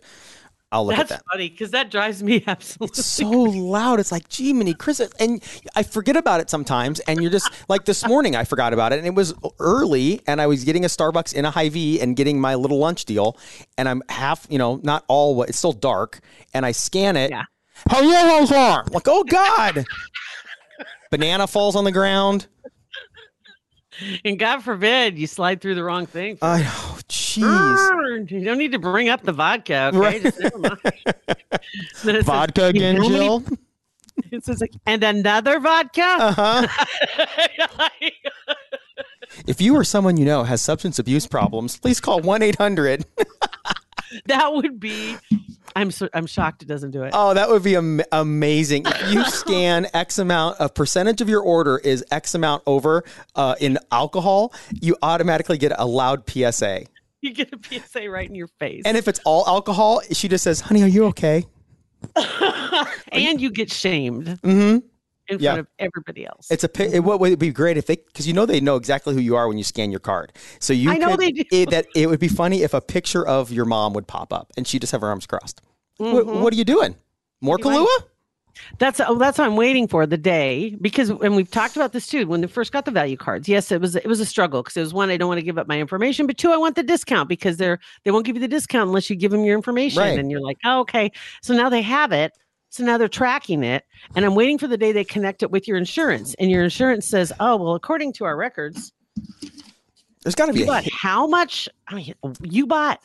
I'll 0.73 0.85
look 0.85 0.95
That's 0.95 1.11
at 1.11 1.17
that. 1.17 1.25
funny 1.29 1.49
because 1.49 1.71
that 1.71 1.91
drives 1.91 2.23
me 2.23 2.41
absolutely. 2.47 2.97
It's 2.97 3.05
so 3.05 3.29
loud. 3.29 3.99
It's 3.99 4.09
like, 4.09 4.29
gee, 4.29 4.53
mini 4.53 4.73
Chris, 4.73 5.01
and 5.19 5.43
I 5.75 5.83
forget 5.83 6.15
about 6.15 6.39
it 6.39 6.49
sometimes. 6.49 7.01
And 7.01 7.21
you're 7.21 7.29
just 7.29 7.51
like 7.67 7.83
this 7.83 8.07
morning, 8.07 8.37
I 8.37 8.45
forgot 8.45 8.71
about 8.71 8.93
it, 8.93 8.99
and 8.99 9.05
it 9.05 9.13
was 9.13 9.33
early, 9.59 10.21
and 10.27 10.39
I 10.39 10.47
was 10.47 10.63
getting 10.63 10.85
a 10.85 10.87
Starbucks 10.87 11.33
in 11.33 11.43
a 11.43 11.51
Hy-Vee 11.51 11.99
and 11.99 12.15
getting 12.15 12.39
my 12.39 12.55
little 12.55 12.77
lunch 12.79 13.03
deal, 13.03 13.37
and 13.77 13.89
I'm 13.89 14.01
half, 14.07 14.47
you 14.49 14.57
know, 14.57 14.79
not 14.81 15.03
all. 15.09 15.35
what 15.35 15.49
It's 15.49 15.57
still 15.57 15.73
dark, 15.73 16.21
and 16.53 16.65
I 16.65 16.71
scan 16.71 17.17
it. 17.17 17.31
Yeah. 17.31 17.43
Hello, 17.89 18.45
hello. 18.45 18.81
Like, 18.91 19.07
oh 19.07 19.23
God. 19.23 19.85
Banana 21.09 21.47
falls 21.47 21.75
on 21.75 21.83
the 21.83 21.91
ground. 21.91 22.47
and 24.23 24.39
God 24.39 24.61
forbid 24.63 25.17
you 25.17 25.27
slide 25.27 25.61
through 25.61 25.75
the 25.75 25.83
wrong 25.83 26.05
thing. 26.05 26.37
I 26.41 26.61
oh, 26.65 26.99
jeez. 27.09 28.31
You 28.31 28.43
don't 28.45 28.57
need 28.57 28.71
to 28.71 28.79
bring 28.79 29.09
up 29.09 29.21
the 29.23 29.33
vodka, 29.33 29.87
okay? 29.93 29.97
Right. 29.97 30.21
Just 30.21 30.39
never 30.39 30.57
mind. 30.57 30.79
Then 32.03 32.23
Vodka 32.23 32.61
"You 32.63 32.67
again, 32.67 32.95
know 32.95 33.01
how 33.03 33.09
many-" 33.09 33.17
Jill. 33.19 33.43
It 34.31 34.43
says 34.45 34.59
like, 34.61 34.73
and 34.85 35.03
another 35.03 35.59
vodka. 35.59 36.01
Uh 36.03 36.67
huh. 36.67 36.67
If 39.47 39.61
you 39.61 39.75
or 39.75 39.83
someone 39.85 40.17
you 40.17 40.25
know 40.25 40.43
has 40.43 40.61
substance 40.61 40.99
abuse 40.99 41.25
problems, 41.27 41.77
please 41.77 41.99
call 42.01 42.19
1 42.19 42.41
800. 42.41 43.05
that 44.25 44.53
would 44.53 44.79
be. 44.79 45.15
I'm 45.75 45.91
so 45.91 46.09
I'm 46.13 46.25
shocked 46.25 46.61
it 46.63 46.67
doesn't 46.67 46.91
do 46.91 47.03
it. 47.03 47.11
Oh, 47.13 47.33
that 47.33 47.49
would 47.49 47.63
be 47.63 47.75
am- 47.75 48.01
amazing. 48.11 48.83
If 48.85 49.11
you 49.13 49.23
scan 49.29 49.87
X 49.93 50.19
amount, 50.19 50.57
a 50.59 50.69
percentage 50.69 51.21
of 51.21 51.29
your 51.29 51.41
order 51.41 51.77
is 51.77 52.03
X 52.11 52.35
amount 52.35 52.63
over 52.65 53.03
uh, 53.35 53.55
in 53.59 53.77
alcohol, 53.91 54.53
you 54.81 54.95
automatically 55.01 55.57
get 55.57 55.71
a 55.77 55.85
loud 55.85 56.29
PSA. 56.29 56.83
You 57.21 57.33
get 57.33 57.53
a 57.53 57.59
PSA 57.61 58.09
right 58.09 58.27
in 58.27 58.33
your 58.35 58.47
face, 58.47 58.81
And 58.85 58.97
if 58.97 59.07
it's 59.07 59.19
all 59.25 59.43
alcohol, 59.47 60.01
she 60.11 60.27
just 60.27 60.43
says, 60.43 60.59
honey, 60.59 60.81
are 60.81 60.87
you 60.87 61.05
okay? 61.05 61.45
and 63.11 63.39
you 63.39 63.51
get 63.51 63.71
shamed 63.71 64.25
Mm-hmm. 64.41 64.87
In 65.31 65.39
Yeah. 65.39 65.51
front 65.53 65.59
of 65.61 65.67
everybody 65.79 66.25
else. 66.25 66.47
It's 66.51 66.63
a 66.63 66.69
pi- 66.69 66.85
it, 66.85 66.99
what 67.03 67.19
would 67.19 67.39
be 67.39 67.49
great 67.51 67.77
if 67.77 67.85
they 67.87 67.95
because 67.95 68.27
you 68.27 68.33
know 68.33 68.45
they 68.45 68.59
know 68.59 68.75
exactly 68.75 69.13
who 69.13 69.19
you 69.21 69.35
are 69.35 69.47
when 69.47 69.57
you 69.57 69.63
scan 69.63 69.89
your 69.91 69.99
card. 69.99 70.33
So 70.59 70.73
you 70.73 70.91
I 70.91 70.97
know 70.97 71.09
could- 71.11 71.19
they 71.19 71.31
do. 71.31 71.43
It, 71.51 71.69
that 71.71 71.87
it 71.95 72.07
would 72.07 72.19
be 72.19 72.27
funny 72.27 72.61
if 72.63 72.73
a 72.73 72.81
picture 72.81 73.25
of 73.25 73.51
your 73.51 73.65
mom 73.65 73.93
would 73.93 74.07
pop 74.07 74.31
up 74.33 74.51
and 74.57 74.67
she 74.67 74.77
just 74.79 74.91
have 74.91 75.01
her 75.01 75.07
arms 75.07 75.25
crossed. 75.25 75.61
What, 75.97 76.25
what 76.25 76.53
are 76.53 76.57
you 76.57 76.65
doing? 76.65 76.95
More 77.41 77.57
Mm-hmm. 77.57 77.71
You 77.73 77.85
Kahlua? 77.85 78.05
That's 78.79 78.99
oh, 78.99 79.17
that's 79.17 79.37
what 79.37 79.45
I'm 79.45 79.55
waiting 79.55 79.87
for 79.87 80.05
the 80.05 80.17
day 80.17 80.75
because 80.81 81.09
and 81.09 81.35
we've 81.35 81.49
talked 81.49 81.75
about 81.77 81.93
this 81.93 82.05
too. 82.07 82.27
When 82.27 82.41
they 82.41 82.47
first 82.47 82.71
got 82.73 82.83
the 82.85 82.91
value 82.91 83.15
cards, 83.15 83.47
yes, 83.47 83.71
it 83.71 83.79
was 83.79 83.95
it 83.95 84.05
was 84.05 84.19
a 84.19 84.25
struggle 84.25 84.61
because 84.61 84.75
it 84.75 84.81
was 84.81 84.93
one 84.93 85.09
I 85.09 85.15
don't 85.17 85.29
want 85.29 85.39
to 85.39 85.43
give 85.43 85.57
up 85.57 85.67
my 85.67 85.79
information, 85.79 86.27
but 86.27 86.37
two 86.37 86.51
I 86.51 86.57
want 86.57 86.75
the 86.75 86.83
discount 86.83 87.29
because 87.29 87.57
they're 87.57 87.79
they 88.03 88.11
won't 88.11 88.25
give 88.25 88.35
you 88.35 88.41
the 88.41 88.47
discount 88.49 88.87
unless 88.89 89.09
you 89.09 89.15
give 89.15 89.31
them 89.31 89.45
your 89.45 89.55
information, 89.55 89.99
Right. 90.01 90.19
and 90.19 90.29
you're 90.29 90.41
like, 90.41 90.57
oh, 90.65 90.81
okay. 90.81 91.11
So 91.41 91.53
now 91.55 91.69
they 91.69 91.81
have 91.81 92.11
it. 92.11 92.33
So 92.71 92.83
now 92.85 92.97
they're 92.97 93.09
tracking 93.09 93.63
it, 93.63 93.83
and 94.15 94.23
I'm 94.25 94.33
waiting 94.33 94.57
for 94.57 94.65
the 94.65 94.77
day 94.77 94.93
they 94.93 95.03
connect 95.03 95.43
it 95.43 95.51
with 95.51 95.67
your 95.67 95.75
insurance, 95.75 96.33
and 96.39 96.49
your 96.49 96.63
insurance 96.63 97.05
says, 97.05 97.33
oh 97.41 97.57
well, 97.57 97.75
according 97.75 98.13
to 98.13 98.23
our 98.25 98.37
records, 98.37 98.93
There's 100.23 100.35
got 100.35 100.45
to 100.45 100.53
be 100.53 100.63
hit. 100.63 100.89
how 100.93 101.27
much? 101.27 101.67
I 101.89 101.95
mean, 101.95 102.13
you 102.41 102.65
bought. 102.65 103.01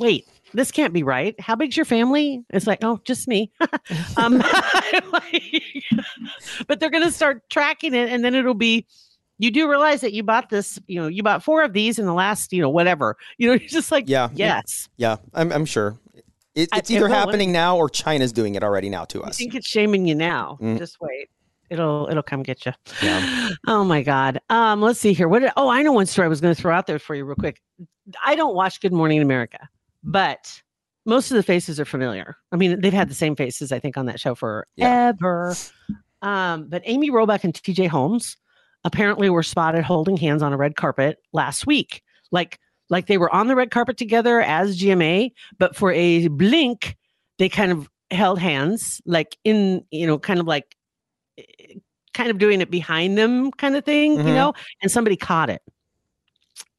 Wait, 0.00 0.26
this 0.52 0.72
can't 0.72 0.92
be 0.92 1.04
right. 1.04 1.38
How 1.40 1.54
big's 1.54 1.76
your 1.76 1.86
family? 1.86 2.42
It's 2.50 2.66
like, 2.66 2.80
oh, 2.82 3.00
just 3.04 3.28
me. 3.28 3.52
um, 4.16 4.38
but 6.66 6.80
they're 6.80 6.90
going 6.90 7.04
to 7.04 7.12
start 7.12 7.48
tracking 7.50 7.94
it, 7.94 8.08
and 8.10 8.24
then 8.24 8.34
it'll 8.34 8.54
be. 8.54 8.86
You 9.38 9.50
do 9.50 9.68
realize 9.68 10.00
that 10.02 10.12
you 10.12 10.22
bought 10.22 10.48
this. 10.50 10.78
You 10.86 11.02
know, 11.02 11.08
you 11.08 11.22
bought 11.22 11.42
four 11.42 11.62
of 11.62 11.72
these 11.72 11.98
in 11.98 12.06
the 12.06 12.14
last. 12.14 12.52
You 12.52 12.62
know, 12.62 12.70
whatever. 12.70 13.16
You 13.38 13.48
know, 13.48 13.54
you're 13.60 13.68
just 13.68 13.90
like, 13.92 14.08
Yeah. 14.08 14.28
yes. 14.32 14.88
Yeah, 14.96 15.16
I'm, 15.34 15.52
I'm 15.52 15.64
sure. 15.66 15.98
It, 16.54 16.68
it's 16.72 16.90
it 16.90 16.94
either 16.94 17.08
will, 17.08 17.14
happening 17.14 17.52
now 17.52 17.76
or 17.76 17.88
China's 17.88 18.32
doing 18.32 18.54
it 18.54 18.62
already 18.62 18.88
now 18.88 19.04
to 19.06 19.22
us. 19.22 19.30
I 19.30 19.32
think 19.32 19.54
it's 19.54 19.66
shaming 19.66 20.06
you 20.06 20.14
now. 20.14 20.58
Mm. 20.60 20.78
Just 20.78 21.00
wait. 21.00 21.28
It'll 21.70 22.06
it'll 22.08 22.22
come 22.22 22.42
get 22.42 22.64
you. 22.66 22.72
Yeah. 23.02 23.50
Oh 23.66 23.82
my 23.82 24.02
God. 24.02 24.40
Um, 24.50 24.82
let's 24.82 25.00
see 25.00 25.14
here. 25.14 25.26
What? 25.26 25.40
Did, 25.40 25.52
oh, 25.56 25.68
I 25.68 25.82
know 25.82 25.92
one 25.92 26.06
story 26.06 26.26
I 26.26 26.28
was 26.28 26.40
going 26.40 26.54
to 26.54 26.60
throw 26.60 26.74
out 26.74 26.86
there 26.86 26.98
for 26.98 27.14
you 27.14 27.24
real 27.24 27.36
quick. 27.36 27.62
I 28.24 28.34
don't 28.34 28.54
watch 28.54 28.80
Good 28.80 28.92
Morning 28.92 29.22
America, 29.22 29.68
but 30.02 30.62
most 31.06 31.30
of 31.30 31.36
the 31.36 31.42
faces 31.42 31.80
are 31.80 31.84
familiar. 31.84 32.36
I 32.52 32.56
mean, 32.56 32.80
they've 32.80 32.92
had 32.92 33.08
the 33.08 33.14
same 33.14 33.36
faces 33.36 33.72
I 33.72 33.78
think 33.78 33.96
on 33.96 34.06
that 34.06 34.20
show 34.20 34.34
forever. 34.34 35.54
Um, 36.22 36.68
but 36.68 36.82
Amy 36.84 37.10
Robach 37.10 37.44
and 37.44 37.54
T.J. 37.54 37.86
Holmes 37.86 38.36
apparently 38.84 39.30
were 39.30 39.42
spotted 39.42 39.84
holding 39.84 40.16
hands 40.16 40.42
on 40.42 40.52
a 40.52 40.56
red 40.56 40.76
carpet 40.76 41.18
last 41.32 41.66
week. 41.66 42.02
Like 42.30 42.58
like 42.90 43.06
they 43.06 43.18
were 43.18 43.32
on 43.34 43.46
the 43.48 43.56
red 43.56 43.70
carpet 43.70 43.96
together 43.96 44.40
as 44.40 44.78
GMA, 44.78 45.30
but 45.58 45.74
for 45.76 45.92
a 45.92 46.28
blink, 46.28 46.96
they 47.38 47.48
kind 47.48 47.72
of 47.72 47.88
held 48.10 48.38
hands, 48.38 49.00
like 49.06 49.36
in, 49.44 49.84
you 49.90 50.06
know, 50.06 50.18
kind 50.18 50.38
of 50.40 50.46
like 50.46 50.76
eh, 51.38 51.74
kind 52.12 52.30
of 52.30 52.38
doing 52.38 52.60
it 52.60 52.70
behind 52.70 53.18
them 53.18 53.50
kind 53.52 53.74
of 53.76 53.84
thing, 53.84 54.16
Mhm. 54.18 54.28
you 54.28 54.34
know, 54.34 54.52
and 54.82 54.90
somebody 54.90 55.16
caught 55.16 55.50
it. 55.50 55.62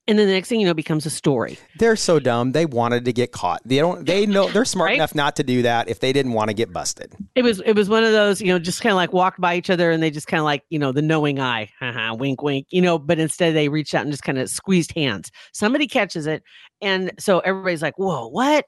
And 0.08 0.20
then 0.20 0.28
the 0.28 0.34
next 0.34 0.50
thing 0.50 0.60
you 0.60 0.68
know, 0.68 0.76
becomes 0.76 1.08
a 1.08 1.10
story. 1.10 1.58
They're 1.80 1.96
so 1.96 2.20
dumb. 2.20 2.52
They 2.52 2.68
wanted 2.68 3.06
to 3.06 3.14
get 3.14 3.32
caught. 3.32 3.62
They 3.66 3.78
don't. 3.78 4.06
They 4.06 4.28
know 4.28 4.48
they're 4.50 4.64
smart 4.64 4.90
Right? 4.90 4.96
enough 4.96 5.16
not 5.16 5.36
to 5.38 5.44
do 5.44 5.64
that 5.64 5.90
if 5.90 6.00
they 6.00 6.14
didn't 6.14 6.34
want 6.34 6.50
to 6.50 6.54
get 6.54 6.72
busted. 6.72 7.16
It 7.34 7.42
was 7.44 7.60
it 7.62 7.74
was 7.74 7.90
one 7.90 8.04
of 8.04 8.12
those, 8.12 8.40
you 8.40 8.48
know, 8.50 8.60
just 8.60 8.82
kind 8.82 8.92
of 8.92 8.98
like 8.98 9.14
walked 9.14 9.42
by 9.42 9.56
each 9.56 9.72
other 9.72 9.90
and 9.90 10.04
they 10.04 10.12
just 10.12 10.28
kind 10.28 10.40
of 10.40 10.46
like, 10.46 10.62
you 10.70 10.78
know, 10.78 10.92
the 10.92 11.02
knowing 11.02 11.40
eye, 11.40 11.72
haha, 11.80 12.14
wink, 12.14 12.44
wink, 12.44 12.68
you 12.70 12.82
know, 12.84 13.00
but 13.00 13.18
instead 13.18 13.56
they 13.56 13.68
reached 13.68 13.96
out 13.96 14.04
and 14.04 14.12
just 14.12 14.24
kind 14.24 14.38
of 14.38 14.48
squeezed 14.48 14.94
hands. 14.96 15.32
Somebody 15.54 15.88
catches 15.88 16.28
it, 16.28 16.44
and 16.82 17.12
so 17.18 17.40
everybody's 17.40 17.82
like, 17.82 17.98
"Whoa, 17.98 18.28
what? 18.28 18.66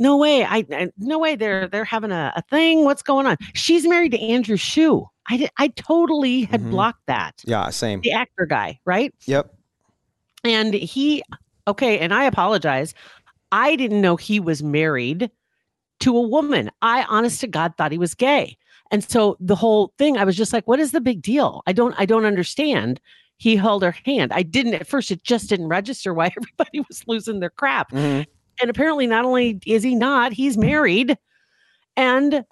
No 0.00 0.16
way! 0.16 0.44
I, 0.44 0.66
I 0.72 0.90
no 0.98 1.20
way! 1.20 1.36
They're 1.36 1.68
they're 1.68 1.84
having 1.84 2.10
a, 2.10 2.32
a 2.34 2.42
thing. 2.50 2.84
What's 2.84 3.02
going 3.02 3.26
on?" 3.26 3.36
She's 3.54 3.86
married 3.86 4.10
to 4.10 4.20
Andrew 4.20 4.56
Shue. 4.56 5.06
I 5.28 5.36
did, 5.36 5.50
I 5.56 5.68
totally 5.68 6.42
had 6.42 6.62
Mhm. 6.62 6.70
blocked 6.70 7.06
that. 7.06 7.34
Yeah, 7.44 7.70
same. 7.70 8.00
The 8.00 8.10
actor 8.12 8.44
guy, 8.44 8.80
right? 8.84 9.14
Yep. 9.26 9.54
And 10.44 10.74
he, 10.74 11.22
okay, 11.66 11.98
and 11.98 12.12
I 12.12 12.24
apologize. 12.24 12.94
I 13.52 13.76
didn't 13.76 14.00
know 14.00 14.16
he 14.16 14.40
was 14.40 14.62
married 14.62 15.30
to 16.00 16.16
a 16.16 16.20
woman. 16.20 16.70
I, 16.82 17.04
honest 17.04 17.40
to 17.40 17.46
God, 17.46 17.74
thought 17.76 17.92
he 17.92 17.98
was 17.98 18.14
gay. 18.14 18.56
And 18.90 19.02
so 19.02 19.36
the 19.40 19.56
whole 19.56 19.92
thing, 19.98 20.18
I 20.18 20.24
was 20.24 20.36
just 20.36 20.52
like, 20.52 20.66
what 20.68 20.80
is 20.80 20.92
the 20.92 21.00
big 21.00 21.22
deal? 21.22 21.62
I 21.66 21.72
don't, 21.72 21.94
I 21.98 22.04
don't 22.04 22.26
understand. 22.26 23.00
He 23.38 23.56
held 23.56 23.82
her 23.82 23.96
hand. 24.04 24.32
I 24.32 24.42
didn't 24.42 24.74
at 24.74 24.86
first, 24.86 25.10
it 25.10 25.22
just 25.24 25.48
didn't 25.48 25.68
register 25.68 26.12
why 26.12 26.26
everybody 26.36 26.80
was 26.88 27.02
losing 27.06 27.40
their 27.40 27.50
crap. 27.50 27.90
Mhm. 27.90 28.26
And 28.60 28.70
apparently, 28.70 29.06
not 29.06 29.24
only 29.24 29.58
is 29.66 29.82
he 29.82 29.96
not, 29.96 30.32
he's 30.32 30.56
married. 30.56 31.18
And 31.96 32.44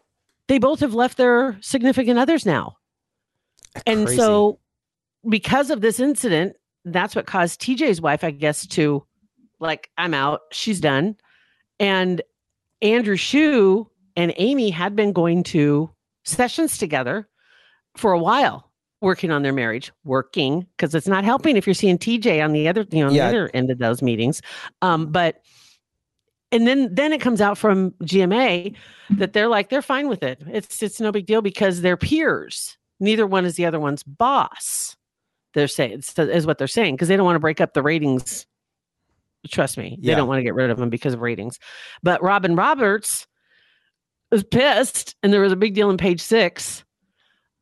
they 0.49 0.59
both 0.59 0.81
have 0.81 0.95
left 0.95 1.17
their 1.17 1.57
significant 1.61 2.19
others 2.19 2.45
now. 2.45 2.77
And 3.87 4.07
Crazy. 4.07 4.19
so, 4.19 4.59
because 5.29 5.71
of 5.71 5.81
this 5.81 6.01
incident, 6.01 6.57
that's 6.85 7.15
what 7.15 7.27
caused 7.27 7.61
TJ's 7.61 8.01
wife, 8.01 8.25
I 8.25 8.31
guess, 8.31 8.67
to 8.69 9.05
like, 9.61 9.91
I'm 9.99 10.15
out, 10.15 10.41
she's 10.51 10.81
done. 10.81 11.17
And 11.79 12.21
Andrew 12.81 13.17
Shue 13.17 13.89
and 14.17 14.33
Amy 14.37 14.71
had 14.71 14.97
been 14.97 15.13
going 15.13 15.43
to 15.45 15.91
sessions 16.25 16.79
together 16.79 17.29
for 17.97 18.13
a 18.13 18.19
while, 18.19 18.71
working 19.01 19.31
on 19.31 19.43
their 19.43 19.53
marriage, 19.53 19.93
working 20.05 20.67
because 20.77 20.95
it's 20.95 21.07
not 21.09 21.25
helping 21.25 21.57
if 21.57 21.67
you're 21.67 21.75
seeing 21.75 21.99
TJ 21.99 22.43
on 22.45 22.53
the 22.53 22.69
other, 22.69 22.87
you 22.91 23.01
know, 23.01 23.09
on 23.09 23.15
Yeah. 23.15 23.31
the 23.31 23.37
other 23.37 23.51
end 23.55 23.71
of 23.71 23.79
those 23.79 24.03
meetings. 24.03 24.43
Um, 24.81 25.11
but 25.13 25.43
and 26.51 26.67
then 26.67 26.95
then 26.95 27.13
it 27.13 27.21
comes 27.21 27.41
out 27.41 27.57
from 27.57 27.93
GMA 28.03 28.75
that 29.11 29.33
they're 29.33 29.49
like 29.49 29.71
they're 29.71 29.81
fine 29.83 30.09
with 30.09 30.23
it. 30.23 30.43
It's 30.51 30.83
it's 30.83 31.01
no 31.01 31.11
big 31.11 31.27
deal 31.27 31.41
because 31.41 31.81
they're 31.81 31.97
peers. 31.97 32.77
Neither 33.01 33.27
one 33.27 33.45
is 33.45 33.55
the 33.57 33.65
other 33.67 33.81
one's 33.81 34.03
boss. 34.03 34.97
They're 35.55 35.69
saying 35.69 36.03
is- 36.17 36.47
what 36.47 36.59
they're 36.59 36.67
saying 36.67 36.95
because 36.95 37.09
they 37.09 37.17
don't 37.17 37.27
want 37.27 37.37
to 37.37 37.41
break 37.41 37.61
up 37.61 37.75
the 37.75 37.83
ratings. 37.83 38.47
Trust 39.49 39.77
me, 39.77 39.99
they 40.01 40.15
don't 40.17 40.29
want 40.29 40.39
to 40.39 40.45
get 40.45 40.55
rid 40.55 40.71
of 40.71 40.79
them 40.79 40.89
because 40.89 41.15
of 41.15 41.21
ratings. 41.21 41.59
But 42.03 42.23
Robin 42.23 42.55
Roberts 42.55 43.27
was 44.31 44.45
pissed, 44.45 45.17
and 45.23 45.33
there 45.33 45.41
was 45.41 45.53
a 45.53 45.57
big 45.57 45.75
deal 45.75 45.91
in 45.91 45.97
Page 45.97 46.21
Six. 46.21 46.85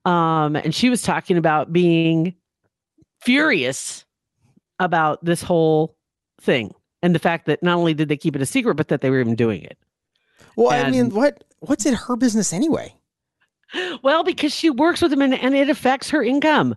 Um, 0.04 0.56
and 0.56 0.74
she 0.74 0.90
was 0.90 1.02
talking 1.02 1.36
about 1.36 1.72
being 1.72 2.34
furious 3.20 4.04
about 4.78 5.24
this 5.24 5.42
whole 5.42 5.96
thing 6.40 6.74
and 7.02 7.14
the 7.14 7.18
fact 7.18 7.46
that 7.46 7.62
not 7.62 7.76
only 7.76 7.94
did 7.94 8.08
they 8.08 8.16
keep 8.16 8.36
it 8.36 8.42
a 8.42 8.46
secret, 8.46 8.74
but 8.76 8.88
that 8.88 9.00
they 9.00 9.10
were 9.10 9.20
even 9.20 9.34
doing 9.34 9.62
it. 9.62 9.78
Well, 10.56 10.70
I 10.70 10.90
mean, 10.90 11.10
what 11.10 11.44
what's 11.60 11.86
it 11.86 11.94
her 11.94 12.16
business 12.16 12.52
anyway? 12.52 12.94
Well, 14.02 14.24
because 14.24 14.54
she 14.54 14.68
works 14.68 15.00
with 15.00 15.10
them 15.10 15.22
and, 15.22 15.34
and 15.34 15.54
it 15.54 15.68
affects 15.70 16.10
her 16.10 16.22
income. 16.22 16.74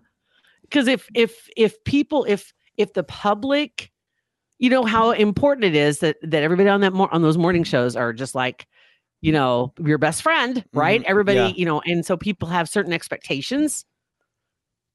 Because 0.64 0.88
if 0.88 1.08
if 1.14 1.48
if 1.56 1.82
people 1.84 2.24
if 2.28 2.52
if 2.76 2.92
the 2.92 3.04
public, 3.04 3.90
you 4.58 4.70
know 4.70 4.84
how 4.84 5.10
important 5.12 5.64
it 5.64 5.74
is 5.74 6.00
that 6.00 6.16
that 6.22 6.42
everybody 6.42 6.68
on 6.68 6.80
that 6.80 6.92
mor- 6.92 7.12
on 7.12 7.22
those 7.22 7.38
morning 7.38 7.64
shows 7.64 7.96
are 7.96 8.12
just 8.12 8.34
like, 8.34 8.66
you 9.20 9.32
know, 9.32 9.72
your 9.78 9.98
best 9.98 10.22
friend, 10.22 10.64
right? 10.72 11.02
Everybody, 11.04 11.38
yeah. 11.38 11.52
you 11.54 11.64
know, 11.64 11.80
and 11.82 12.04
so 12.04 12.16
people 12.16 12.48
have 12.48 12.68
certain 12.68 12.92
expectations, 12.92 13.84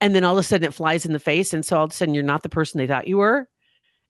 and 0.02 0.14
then 0.16 0.24
all 0.24 0.38
of 0.38 0.40
a 0.40 0.44
sudden 0.44 0.68
it 0.68 0.74
flies 0.74 1.06
in 1.06 1.14
the 1.14 1.20
face, 1.20 1.54
and 1.54 1.66
so 1.66 1.78
all 1.78 1.86
of 1.86 1.92
a 1.92 1.94
sudden 1.94 2.14
you're 2.14 2.24
not 2.24 2.44
the 2.44 2.50
person 2.50 2.78
they 2.78 2.88
thought 2.88 3.08
you 3.08 3.18
were. 3.18 3.48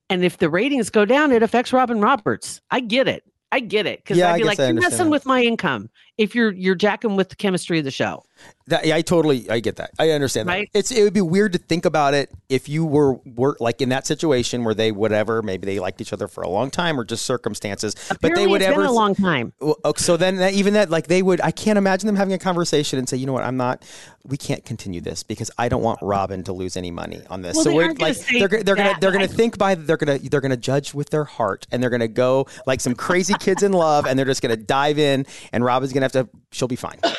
And 0.10 0.24
if 0.24 0.40
the 0.40 0.50
ratings 0.50 0.90
go 0.90 1.06
down, 1.06 1.32
it 1.32 1.44
affects 1.44 1.72
Robin 1.72 2.02
Roberts. 2.02 2.62
I 2.72 2.80
get 2.80 3.08
it. 3.08 3.24
I 3.52 3.60
get 3.60 3.86
it 3.86 4.00
because 4.00 4.18
Yeah, 4.18 4.34
I'd 4.34 4.40
be 4.40 4.44
like, 4.44 4.58
you're 4.58 4.74
messing 4.74 5.06
that. 5.06 5.12
with 5.12 5.26
my 5.26 5.42
income 5.42 5.90
if 6.20 6.36
you're 6.36 6.52
you're 6.52 6.76
jacking 6.76 7.16
with 7.16 7.30
the 7.30 7.36
chemistry 7.36 7.80
of 7.80 7.86
the 7.86 7.92
show. 7.92 8.24
That, 8.68 8.86
yeah, 8.86 8.96
I 8.96 9.02
totally, 9.02 9.50
I 9.50 9.60
get 9.60 9.78
that. 9.78 9.92
I 10.00 10.12
understand 10.12 10.48
Right? 10.48 10.70
that. 10.72 10.80
It's 10.80 10.92
it 10.92 11.04
would 11.04 11.14
be 11.14 11.22
weird 11.22 11.54
to 11.54 11.60
think 11.60 11.86
about 11.86 12.14
it 12.14 12.30
if 12.50 12.70
you 12.70 12.86
were 12.86 13.16
were 13.26 13.58
like 13.60 13.82
in 13.82 13.90
that 13.90 14.06
situation 14.06 14.64
where 14.64 14.74
they 14.74 14.92
whatever 14.92 15.42
maybe 15.42 15.66
they 15.66 15.80
liked 15.80 16.00
each 16.02 16.14
other 16.14 16.28
for 16.28 16.42
a 16.44 16.50
long 16.50 16.70
time 16.70 17.00
or 17.00 17.04
just 17.04 17.26
circumstances, 17.26 17.96
but 18.22 18.36
they 18.36 18.46
would 18.48 18.62
it's 18.62 18.70
ever 18.70 18.82
been 18.82 18.90
a 18.90 18.92
long 18.92 19.16
time. 19.16 19.54
Well, 19.60 19.78
okay, 19.84 20.02
so 20.02 20.18
then 20.18 20.36
that, 20.38 20.54
even 20.54 20.74
that, 20.74 20.90
like 20.90 21.08
they 21.08 21.22
would, 21.22 21.42
I 21.42 21.52
can't 21.52 21.78
imagine 21.78 22.06
them 22.08 22.16
having 22.16 22.34
a 22.34 22.38
conversation 22.38 23.00
and 23.00 23.10
say, 23.10 23.18
you 23.18 23.26
know 23.26 23.34
what, 23.34 23.44
I'm 23.44 23.58
not, 23.58 23.84
we 24.26 24.38
can't 24.38 24.64
continue 24.64 25.02
this 25.02 25.24
because 25.24 25.50
I 25.58 25.68
don't 25.68 25.82
want 25.82 26.00
Robin 26.02 26.44
to 26.44 26.54
lose 26.54 26.78
any 26.78 26.92
money 26.92 27.22
on 27.30 27.42
this. 27.42 27.56
Well, 27.56 27.64
so 27.66 27.74
we're 27.74 27.94
like, 27.94 28.18
they're, 28.28 28.48
they're 28.48 28.76
gonna, 28.76 28.94
they're 29.02 29.12
gonna 29.12 29.28
think 29.28 29.58
by, 29.58 29.76
they're 29.76 29.98
gonna, 29.98 30.20
they're 30.20 30.42
gonna 30.42 30.58
judge 30.58 30.94
with 30.94 31.10
their 31.10 31.26
heart 31.26 31.66
and 31.72 31.82
they're 31.82 31.90
gonna 31.90 32.08
go 32.08 32.48
like 32.68 32.82
some 32.82 32.94
crazy 32.96 33.34
kids 33.40 33.64
in 33.64 33.74
love 33.74 34.06
and 34.06 34.18
they're 34.18 34.26
just 34.26 34.42
gonna 34.42 34.56
dive 34.56 35.00
in 35.00 35.26
and 35.52 35.64
Robin's 35.64 35.92
gonna 35.92 36.09
have 36.14 36.26
to, 36.26 36.30
she'll 36.52 36.68
be 36.68 36.76
fine. 36.76 37.00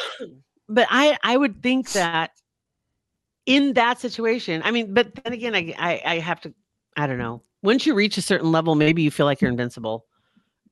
But 0.73 0.87
I 0.89 1.19
I 1.25 1.37
would 1.37 1.65
think 1.65 1.91
that 1.95 2.31
in 3.45 3.73
that 3.73 3.99
situation, 4.01 4.63
I 4.65 4.71
mean, 4.71 4.95
but 4.95 5.13
then 5.17 5.33
again, 5.33 5.53
I 5.57 5.75
I, 5.77 6.01
I 6.05 6.19
have 6.21 6.41
to, 6.43 6.55
I 6.97 7.09
don't 7.09 7.19
know. 7.19 7.43
Once 7.65 7.87
you 7.87 7.95
reach 7.95 8.17
a 8.19 8.23
certain 8.23 8.53
level, 8.53 8.77
maybe 8.77 9.03
you 9.03 9.11
feel 9.11 9.27
like 9.27 9.41
you're 9.41 9.51
invincible, 9.51 10.07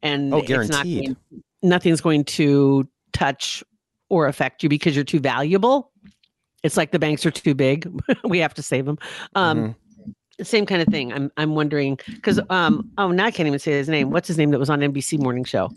and 0.01 0.33
Oh, 0.33 0.39
it's 0.39 0.49
not 0.49 0.85
guaranteed. 0.85 1.05
going, 1.07 1.43
nothing's 1.65 2.01
going 2.01 2.23
to 2.27 2.89
touch 3.13 3.65
or 4.09 4.29
affect 4.29 4.63
you 4.63 4.69
because 4.69 4.95
you're 4.95 5.05
too 5.05 5.19
valuable. 5.19 5.91
It's 6.63 6.77
like 6.77 6.93
the 6.93 7.01
banks 7.01 7.27
are 7.27 7.33
too 7.33 7.57
big. 7.57 7.91
we 8.25 8.39
have 8.39 8.55
to 8.55 8.63
save 8.63 8.85
them. 8.87 8.99
Um, 9.35 9.75
Same 10.41 10.65
kind 10.65 10.81
of 10.81 10.87
thing. 10.87 11.13
I'm 11.13 11.33
I'm 11.37 11.57
wondering 11.57 11.99
because 12.07 12.39
um 12.51 12.89
oh 12.99 13.11
now 13.11 13.25
I 13.25 13.33
can't 13.33 13.49
even 13.49 13.59
say 13.59 13.73
his 13.73 13.89
name. 13.89 14.11
What's 14.13 14.29
his 14.29 14.39
name 14.39 14.51
that 14.53 14.61
was 14.61 14.71
on 14.71 14.79
NBC 14.79 15.19
morning 15.21 15.43
show? 15.43 15.71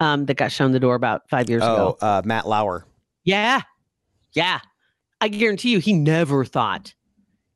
Um, 0.00 0.24
that 0.26 0.38
got 0.38 0.50
shown 0.50 0.72
the 0.72 0.80
door 0.80 0.94
about 0.94 1.28
five 1.28 1.48
years 1.50 1.62
ago. 1.62 1.98
Oh, 2.00 2.06
uh, 2.06 2.22
Matt 2.24 2.48
Lauer. 2.48 2.86
Yeah. 3.22 3.60
Yeah. 4.32 4.60
I 5.20 5.28
guarantee 5.28 5.70
you, 5.70 5.78
he 5.78 5.92
never 5.92 6.44
thought 6.46 6.94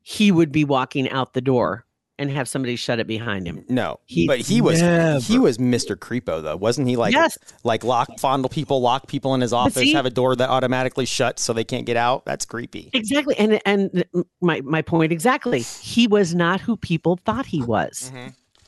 he 0.03 0.31
would 0.31 0.51
be 0.51 0.63
walking 0.63 1.09
out 1.09 1.33
the 1.33 1.41
door 1.41 1.85
and 2.19 2.29
have 2.29 2.47
somebody 2.47 2.75
shut 2.75 2.99
it 2.99 3.07
behind 3.07 3.47
him. 3.47 3.65
No, 3.67 3.99
He 4.05 4.27
but 4.27 4.39
he 4.39 4.61
was, 4.61 4.79
he 5.27 5.37
was 5.39 5.57
Mr. 5.57 5.95
Creepo 5.97 6.41
though. 6.43 6.55
Wasn't 6.55 6.87
he 6.87 6.95
like, 6.95 7.13
Yes. 7.13 7.37
like 7.63 7.83
lock, 7.83 8.19
fondle 8.19 8.47
people, 8.47 8.79
lock 8.79 9.07
people 9.07 9.33
in 9.33 9.41
his 9.41 9.51
office, 9.51 9.73
see- 9.81 9.93
have 9.93 10.05
a 10.05 10.09
door 10.11 10.35
that 10.35 10.47
automatically 10.49 11.05
shuts 11.05 11.41
so 11.41 11.51
they 11.51 11.63
can't 11.65 11.85
get 11.87 11.97
out? 11.97 12.23
That's 12.25 12.45
creepy. 12.45 12.91
Exactly. 12.93 13.35
And 13.37 13.59
and 13.65 14.05
my 14.39 14.61
my 14.61 14.81
point 14.83 15.11
exactly. 15.11 15.61
He 15.61 16.05
was 16.07 16.33
not 16.35 16.61
who 16.61 16.77
people 16.77 17.17
thought 17.25 17.47
he 17.47 17.61
was. 17.63 18.11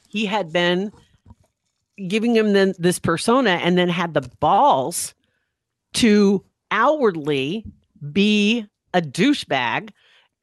He 0.09 0.25
had 0.25 0.51
been 0.51 0.91
giving 2.07 2.35
him 2.35 2.53
then 2.53 2.73
this 2.77 2.99
persona 2.99 3.51
and 3.51 3.77
then 3.77 3.89
had 3.89 4.13
the 4.13 4.21
balls 4.39 5.13
to 5.93 6.43
outwardly 6.71 7.65
be 8.11 8.65
a 8.93 9.01
douchebag 9.01 9.89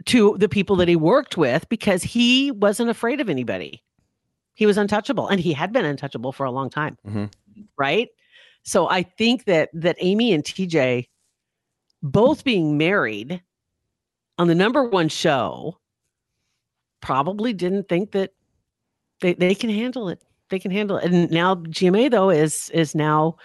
to 0.07 0.37
the 0.39 0.49
people 0.49 0.77
that 0.77 0.89
he 0.89 0.97
worked 0.97 1.37
with 1.37 1.69
because 1.69 2.03
he 2.03 2.51
wasn't 2.51 2.91
afraid 2.91 3.21
of 3.21 3.29
anybody. 3.29 3.83
He 4.55 4.67
was 4.67 4.77
untouchable 4.77 5.29
and 5.29 5.41
he 5.41 5.53
had 5.53 5.73
been 5.73 5.85
untouchable 5.85 6.33
for 6.33 6.45
a 6.45 6.51
long 6.51 6.71
time. 6.71 6.99
Mhm. 7.07 7.31
Right? 7.79 8.09
So 8.63 8.89
I 8.89 9.03
think 9.03 9.45
that 9.45 9.71
that 9.75 9.97
Amy 10.01 10.33
and 10.33 10.45
TJ 10.45 11.09
both 12.03 12.45
being 12.45 12.77
married 12.77 13.43
on 14.39 14.49
the 14.49 14.55
number 14.55 14.85
one 14.85 15.09
show 15.09 15.79
probably 17.01 17.53
didn't 17.53 17.89
think 17.89 18.13
that 18.13 18.33
they, 19.21 19.35
they 19.35 19.55
can 19.55 19.71
handle 19.71 20.09
it. 20.09 20.21
They 20.51 20.59
can 20.59 20.71
handle 20.71 20.99
it. 20.99 21.05
And 21.05 21.31
now 21.31 21.57
GMA 21.57 22.11
though 22.11 22.31
is 22.31 22.71
is 22.71 22.95
now 22.95 23.37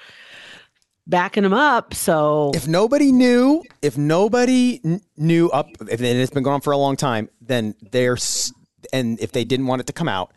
backing 1.09 1.43
them 1.43 1.53
up. 1.53 1.93
So 1.93 2.51
if 2.53 2.67
nobody 2.67 3.11
knew, 3.11 3.63
if 3.81 3.97
nobody 3.97 4.79
kn- 4.79 5.01
knew 5.17 5.49
up, 5.49 5.67
if 5.81 5.99
and 5.99 6.03
it's 6.03 6.31
been 6.31 6.43
going 6.43 6.55
on 6.55 6.61
for 6.61 6.71
a 6.71 6.77
long 6.77 6.95
time, 6.95 7.29
then 7.41 7.75
they're, 7.91 8.17
and 8.93 9.19
if 9.19 9.31
they 9.31 9.43
didn't 9.43 9.65
want 9.67 9.81
it 9.81 9.87
to 9.87 9.93
come 9.93 10.07
out, 10.07 10.31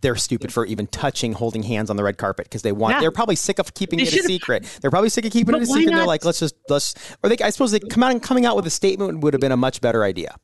they're 0.00 0.16
stupid 0.16 0.52
for 0.52 0.64
even 0.66 0.86
touching, 0.86 1.32
holding 1.32 1.62
hands 1.62 1.90
on 1.90 1.96
the 1.96 2.04
red 2.04 2.18
carpet 2.18 2.46
because 2.46 2.62
they 2.62 2.72
want. 2.72 2.94
Yeah. 2.94 3.00
They're 3.00 3.10
probably 3.10 3.36
sick 3.36 3.58
of 3.58 3.74
keeping 3.74 3.98
They 3.98 4.04
it 4.04 4.14
a 4.14 4.22
secret. 4.22 4.78
They're 4.80 4.90
probably 4.90 5.08
sick 5.08 5.24
of 5.24 5.32
keeping 5.32 5.54
it 5.56 5.62
a 5.62 5.66
secret. 5.66 5.94
They're 5.94 6.06
like, 6.06 6.24
let's 6.24 6.38
just 6.38 6.54
let's. 6.68 6.94
Or 7.22 7.28
they, 7.28 7.36
I 7.42 7.50
suppose 7.50 7.72
they 7.72 7.80
come 7.80 8.02
out 8.02 8.12
and 8.12 8.22
coming 8.22 8.46
out 8.46 8.54
with 8.56 8.66
a 8.66 8.70
statement 8.70 9.20
would 9.20 9.34
have 9.34 9.40
been 9.40 9.52
a 9.52 9.56
much 9.56 9.80
better 9.80 10.04
idea. 10.04 10.36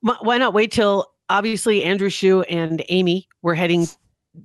Why 0.00 0.38
not 0.38 0.54
wait 0.54 0.72
till 0.72 1.12
obviously 1.28 1.84
Andrew 1.84 2.08
Shue 2.08 2.42
and 2.42 2.82
Amy 2.88 3.28
were 3.42 3.54
heading 3.54 3.86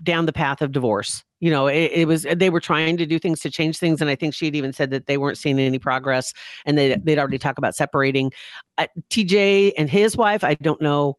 down 0.04 0.26
the 0.26 0.34
path 0.34 0.62
of 0.62 0.72
divorce. 0.72 1.24
You 1.40 1.52
know, 1.52 1.68
it, 1.68 1.92
it 1.94 2.08
was 2.08 2.26
they 2.36 2.50
were 2.50 2.60
trying 2.60 2.98
to 2.98 3.06
do 3.06 3.20
things 3.20 3.40
to 3.42 3.52
change 3.52 3.78
things, 3.78 4.02
and 4.02 4.10
I 4.10 4.16
think 4.16 4.34
she 4.34 4.46
had 4.46 4.56
even 4.56 4.74
said 4.74 4.90
that 4.92 5.06
they 5.06 5.18
weren't 5.18 5.38
seeing 5.38 5.60
any 5.60 5.80
progress, 5.80 6.34
and 6.66 6.78
they 6.78 6.96
they'd 6.96 7.20
already 7.20 7.38
talked 7.38 7.58
about 7.58 7.76
separating. 7.76 8.32
Uh, 8.78 8.88
TJ 9.10 9.74
and 9.78 9.90
his 9.90 10.18
wife, 10.18 10.44
I 10.44 10.56
don't 10.56 10.82
know. 10.82 11.18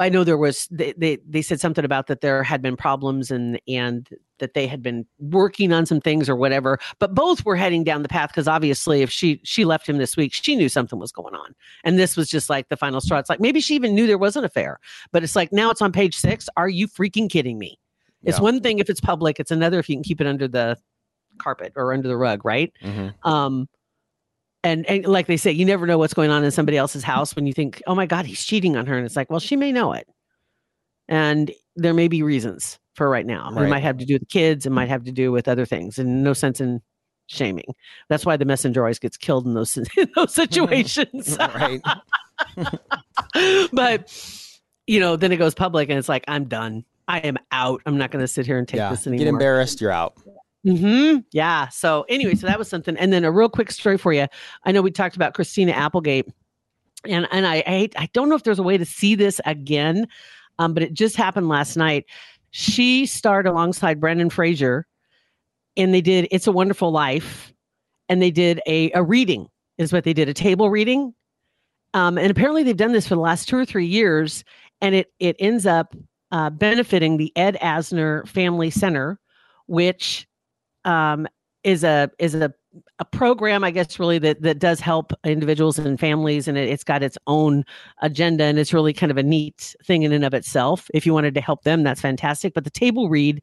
I 0.00 0.08
know 0.08 0.22
there 0.22 0.38
was 0.38 0.68
they, 0.70 0.94
they 0.96 1.18
they 1.28 1.42
said 1.42 1.60
something 1.60 1.84
about 1.84 2.06
that 2.06 2.20
there 2.20 2.42
had 2.44 2.62
been 2.62 2.76
problems 2.76 3.30
and 3.30 3.60
and 3.66 4.08
that 4.38 4.54
they 4.54 4.68
had 4.68 4.80
been 4.80 5.04
working 5.18 5.72
on 5.72 5.86
some 5.86 6.00
things 6.00 6.28
or 6.28 6.36
whatever, 6.36 6.78
but 7.00 7.14
both 7.14 7.44
were 7.44 7.56
heading 7.56 7.82
down 7.82 8.02
the 8.02 8.08
path 8.08 8.30
because 8.30 8.46
obviously 8.46 9.02
if 9.02 9.10
she 9.10 9.40
she 9.42 9.64
left 9.64 9.88
him 9.88 9.98
this 9.98 10.16
week, 10.16 10.32
she 10.32 10.54
knew 10.54 10.68
something 10.68 11.00
was 11.00 11.10
going 11.10 11.34
on, 11.34 11.54
and 11.82 11.98
this 11.98 12.16
was 12.16 12.28
just 12.28 12.48
like 12.48 12.68
the 12.68 12.76
final 12.76 13.00
straw. 13.00 13.18
It's 13.18 13.28
like 13.28 13.40
maybe 13.40 13.60
she 13.60 13.74
even 13.74 13.94
knew 13.94 14.06
there 14.06 14.18
was 14.18 14.36
an 14.36 14.44
affair, 14.44 14.78
but 15.10 15.24
it's 15.24 15.34
like 15.34 15.52
now 15.52 15.70
it's 15.70 15.82
on 15.82 15.90
page 15.90 16.14
six. 16.14 16.48
Are 16.56 16.68
you 16.68 16.86
freaking 16.86 17.28
kidding 17.28 17.58
me? 17.58 17.78
It's 18.24 18.38
Yeah. 18.38 18.42
one 18.42 18.60
thing 18.60 18.78
if 18.78 18.90
it's 18.90 19.00
public; 19.00 19.38
it's 19.40 19.50
another 19.50 19.78
if 19.78 19.88
you 19.88 19.96
can 19.96 20.02
keep 20.02 20.20
it 20.20 20.26
under 20.26 20.48
the 20.48 20.76
carpet 21.38 21.72
or 21.76 21.92
under 21.92 22.08
the 22.08 22.16
rug, 22.16 22.44
right? 22.44 22.72
Mhm. 22.82 23.14
Um, 23.24 23.68
and 24.64 24.84
and 24.86 25.06
like 25.06 25.26
they 25.26 25.36
say, 25.36 25.52
you 25.52 25.64
never 25.64 25.86
know 25.86 25.98
what's 25.98 26.14
going 26.14 26.30
on 26.30 26.42
in 26.44 26.50
somebody 26.50 26.76
else's 26.76 27.04
house 27.04 27.36
when 27.36 27.46
you 27.46 27.52
think, 27.52 27.80
oh 27.86 27.94
my 27.94 28.06
god, 28.06 28.26
he's 28.26 28.44
cheating 28.44 28.76
on 28.76 28.86
her, 28.86 28.96
and 28.96 29.06
it's 29.06 29.14
like, 29.16 29.30
well, 29.30 29.40
she 29.40 29.54
may 29.56 29.70
know 29.72 29.92
it, 29.92 30.08
and 31.08 31.52
there 31.76 31.94
may 31.94 32.08
be 32.08 32.22
reasons 32.22 32.78
for 32.94 33.08
right 33.08 33.24
now. 33.26 33.50
It 33.56 33.68
might 33.68 33.84
have 33.84 33.98
to 33.98 34.04
do 34.04 34.14
with 34.14 34.28
kids, 34.28 34.66
it 34.66 34.70
might 34.70 34.88
have 34.88 35.04
to 35.04 35.12
do 35.12 35.30
with 35.30 35.46
other 35.46 35.64
things, 35.64 35.96
and 35.98 36.24
no 36.24 36.32
sense 36.32 36.60
in 36.60 36.82
shaming. 37.28 37.72
That's 38.08 38.26
why 38.26 38.36
the 38.36 38.44
messenger 38.44 38.80
always 38.82 38.98
gets 38.98 39.16
killed 39.16 39.46
in 39.46 39.54
those 39.54 39.76
in 39.96 40.10
those 40.16 40.34
situations. 40.34 41.36
right. 41.54 41.80
but 43.72 44.12
you 44.88 44.98
know, 44.98 45.14
then 45.16 45.30
it 45.30 45.36
goes 45.36 45.54
public, 45.54 45.88
and 45.88 45.98
it's 45.98 46.08
like, 46.08 46.24
I'm 46.26 46.46
done. 46.46 46.84
I 47.08 47.18
am 47.18 47.38
out. 47.50 47.80
I'm 47.86 47.96
not 47.96 48.10
going 48.10 48.22
to 48.22 48.28
sit 48.28 48.46
here 48.46 48.58
and 48.58 48.68
take 48.68 48.78
yeah. 48.78 48.90
this 48.90 49.06
anymore. 49.06 49.24
Get 49.24 49.28
embarrassed, 49.28 49.80
you're 49.80 49.90
out. 49.90 50.14
Mm-hmm. 50.66 51.20
Yeah. 51.32 51.68
So 51.68 52.04
anyway, 52.08 52.34
so 52.34 52.46
that 52.46 52.58
was 52.58 52.68
something. 52.68 52.96
And 52.96 53.12
then 53.12 53.24
a 53.24 53.32
real 53.32 53.48
quick 53.48 53.70
story 53.70 53.96
for 53.96 54.12
you. 54.12 54.26
I 54.64 54.72
know 54.72 54.82
we 54.82 54.90
talked 54.90 55.16
about 55.16 55.32
Christina 55.34 55.72
Applegate, 55.72 56.26
and 57.04 57.26
and 57.30 57.46
I 57.46 57.62
I, 57.66 57.88
I 57.96 58.08
don't 58.12 58.28
know 58.28 58.34
if 58.34 58.42
there's 58.42 58.58
a 58.58 58.64
way 58.64 58.76
to 58.76 58.84
see 58.84 59.14
this 59.14 59.40
again, 59.46 60.06
um, 60.58 60.74
but 60.74 60.82
it 60.82 60.92
just 60.92 61.16
happened 61.16 61.48
last 61.48 61.76
night. 61.76 62.04
She 62.50 63.06
starred 63.06 63.46
alongside 63.46 64.00
Brendan 64.00 64.30
Fraser, 64.30 64.86
and 65.76 65.94
they 65.94 66.00
did 66.00 66.28
"It's 66.30 66.46
a 66.46 66.52
Wonderful 66.52 66.90
Life," 66.90 67.52
and 68.08 68.20
they 68.20 68.30
did 68.30 68.60
a 68.66 68.90
a 68.92 69.02
reading. 69.02 69.48
Is 69.78 69.92
what 69.92 70.04
they 70.04 70.12
did 70.12 70.28
a 70.28 70.34
table 70.34 70.70
reading, 70.70 71.14
um, 71.94 72.18
and 72.18 72.30
apparently 72.30 72.64
they've 72.64 72.76
done 72.76 72.92
this 72.92 73.06
for 73.06 73.14
the 73.14 73.20
last 73.20 73.48
two 73.48 73.56
or 73.56 73.64
three 73.64 73.86
years, 73.86 74.44
and 74.80 74.94
it 74.94 75.12
it 75.20 75.36
ends 75.38 75.66
up 75.66 75.94
uh, 76.32 76.50
benefiting 76.50 77.16
the 77.16 77.32
Ed 77.36 77.56
Asner 77.60 78.26
Family 78.28 78.70
Center, 78.70 79.18
which 79.66 80.26
um, 80.84 81.26
is 81.64 81.84
a 81.84 82.10
is 82.18 82.34
a 82.34 82.52
a 82.98 83.04
program, 83.04 83.64
I 83.64 83.70
guess, 83.70 83.98
really 83.98 84.18
that 84.18 84.42
that 84.42 84.58
does 84.58 84.80
help 84.80 85.12
individuals 85.24 85.78
and 85.78 85.98
families, 85.98 86.48
and 86.48 86.58
it, 86.58 86.68
it's 86.68 86.84
got 86.84 87.02
its 87.02 87.18
own 87.26 87.64
agenda, 88.02 88.44
and 88.44 88.58
it's 88.58 88.72
really 88.72 88.92
kind 88.92 89.10
of 89.10 89.18
a 89.18 89.22
neat 89.22 89.74
thing 89.84 90.02
in 90.02 90.12
and 90.12 90.24
of 90.24 90.34
itself. 90.34 90.88
If 90.94 91.06
you 91.06 91.14
wanted 91.14 91.34
to 91.34 91.40
help 91.40 91.64
them, 91.64 91.82
that's 91.82 92.00
fantastic. 92.00 92.54
But 92.54 92.64
the 92.64 92.70
table 92.70 93.08
read, 93.08 93.42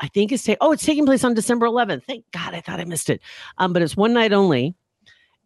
I 0.00 0.08
think, 0.08 0.32
is 0.32 0.42
ta- 0.42 0.56
oh, 0.60 0.72
it's 0.72 0.84
taking 0.84 1.06
place 1.06 1.24
on 1.24 1.34
December 1.34 1.66
11th. 1.66 2.04
Thank 2.04 2.24
God, 2.32 2.54
I 2.54 2.60
thought 2.60 2.80
I 2.80 2.84
missed 2.84 3.10
it. 3.10 3.20
Um, 3.58 3.72
but 3.72 3.82
it's 3.82 3.96
one 3.96 4.12
night 4.12 4.32
only, 4.32 4.74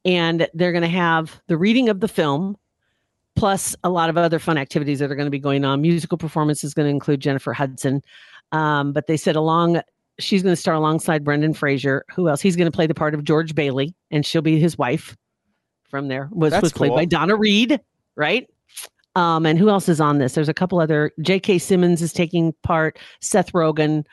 and 0.04 0.48
they're 0.54 0.72
going 0.72 0.82
to 0.82 0.88
have 0.88 1.40
the 1.46 1.56
reading 1.56 1.88
of 1.88 2.00
the 2.00 2.08
film. 2.08 2.56
Plus, 3.38 3.76
a 3.85 3.90
lot 3.90 4.11
of 4.11 4.16
other 4.16 4.38
fun 4.38 4.59
activities 4.59 4.99
that 4.99 5.11
are 5.11 5.14
going 5.14 5.26
to 5.26 5.30
be 5.30 5.38
going 5.38 5.64
on. 5.64 5.80
Musical 5.80 6.18
performance 6.18 6.64
is 6.64 6.75
going 6.75 6.87
to 6.87 6.90
include 6.90 7.21
Jennifer 7.21 7.52
Hudson. 7.52 8.02
Um, 8.52 8.92
but 8.92 9.07
they 9.07 9.16
said 9.16 9.37
along 9.37 9.80
she's 10.18 10.42
going 10.42 10.52
to 10.52 10.61
star 10.61 10.75
alongside 10.75 11.25
Brendan 11.25 11.54
Fraser. 11.54 12.04
Who 12.14 12.28
else? 12.28 12.41
He's 12.41 12.56
going 12.56 12.71
to 12.71 12.75
play 12.75 12.86
the 12.86 12.95
part 12.95 13.15
of 13.15 13.25
George 13.25 13.54
Bailey, 13.54 13.95
and 14.10 14.26
she'll 14.26 14.43
be 14.43 14.58
his 14.58 14.76
wife. 14.76 15.17
From 15.89 16.08
there 16.08 16.28
was 16.32 16.50
That's 16.50 16.62
was 16.62 16.73
played 16.75 16.93
by. 16.93 17.06
Donna 17.06 17.34
Reed, 17.34 17.80
right? 18.15 18.47
Um, 19.17 19.47
and 19.47 19.58
who 19.58 19.71
else 19.71 19.89
is 19.89 20.02
on 20.02 20.19
this? 20.19 20.34
There's 20.34 20.49
a 20.49 20.54
couple 20.54 20.80
other. 20.80 21.12
J.K. 21.23 21.58
Simmons 21.58 22.02
is 22.02 22.12
taking 22.12 22.52
part. 22.62 22.99
Seth 23.23 23.52
Rogen, 23.52 24.04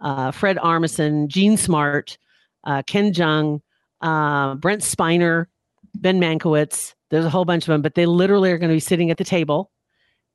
uh, 0.00 0.30
Fred 0.30 0.58
Armisen, 0.58 1.26
Jean 1.26 1.56
Smart, 1.56 2.16
uh, 2.62 2.82
Ken 2.86 3.12
Jeong, 3.12 3.60
uh, 4.00 4.54
Brent 4.54 4.82
Spiner, 4.82 5.46
Ben 5.96 6.20
Mankiewicz. 6.20 6.94
There's 7.14 7.24
a 7.24 7.30
whole 7.30 7.44
bunch 7.44 7.62
of 7.62 7.68
them, 7.68 7.80
but 7.80 7.94
they 7.94 8.06
literally 8.06 8.50
are 8.50 8.58
going 8.58 8.70
to 8.70 8.74
be 8.74 8.80
sitting 8.80 9.08
at 9.08 9.18
the 9.18 9.24
table 9.24 9.70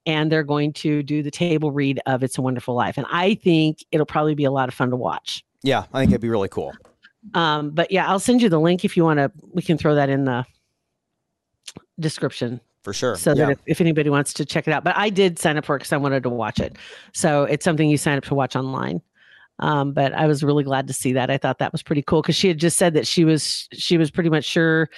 and 0.06 0.32
they're 0.32 0.46
going 0.46 0.72
to 0.72 1.04
do 1.04 1.22
the 1.22 1.30
table 1.30 1.74
read 1.74 2.00
of 2.06 2.24
It's 2.24 2.38
a 2.38 2.42
Wonderful 2.42 2.74
Life. 2.74 2.98
And 2.98 3.06
I 3.12 3.36
think 3.36 3.84
it'll 3.92 4.06
probably 4.06 4.34
be 4.34 4.46
a 4.46 4.52
lot 4.52 4.70
of 4.70 4.74
fun 4.74 4.90
to 4.92 4.96
watch. 4.96 5.44
Yeah, 5.62 5.84
I 5.92 6.00
think 6.00 6.12
it'd 6.12 6.22
be 6.22 6.30
really 6.30 6.48
cool. 6.48 6.72
Um, 7.34 7.72
but 7.72 7.92
yeah, 7.92 8.08
I'll 8.08 8.18
send 8.18 8.42
you 8.42 8.48
the 8.48 8.62
link 8.62 8.86
if 8.86 8.96
you 8.96 9.04
want 9.04 9.18
to. 9.18 9.30
We 9.54 9.62
can 9.62 9.78
throw 9.78 9.96
that 9.96 10.08
in 10.08 10.24
the 10.24 10.46
description 12.00 12.62
For 12.84 12.94
sure. 12.94 13.18
so 13.18 13.32
yeah. 13.32 13.48
that 13.48 13.52
if, 13.52 13.60
if 13.66 13.82
anybody 13.82 14.10
wants 14.10 14.32
to 14.36 14.46
check 14.46 14.66
it 14.66 14.72
out. 14.72 14.86
But 14.86 14.96
I 14.96 15.10
did 15.10 15.38
sign 15.38 15.58
up 15.58 15.66
for 15.66 15.76
it 15.76 15.80
because 15.80 15.92
I 15.92 15.98
wanted 15.98 16.24
to 16.24 16.30
watch 16.30 16.62
it. 16.62 16.78
So 17.12 17.44
it's 17.44 17.66
something 17.66 17.90
you 17.90 17.98
sign 17.98 18.18
up 18.18 18.24
to 18.24 18.36
watch 18.36 18.56
online. 18.56 19.02
Um, 19.60 19.92
but 19.92 20.14
I 20.14 20.26
was 20.28 20.44
really 20.44 20.64
glad 20.64 20.88
to 20.88 20.94
see 20.94 21.14
that. 21.14 21.30
I 21.30 21.38
thought 21.38 21.60
that 21.60 21.72
was 21.72 21.84
pretty 21.84 22.02
cool 22.02 22.22
because 22.22 22.36
she 22.36 22.48
had 22.48 22.58
just 22.58 22.78
said 22.78 22.94
that 22.94 23.06
she 23.06 23.26
was 23.26 23.68
she 23.74 23.98
was 23.98 24.10
pretty 24.10 24.30
much 24.30 24.46
sure 24.46 24.90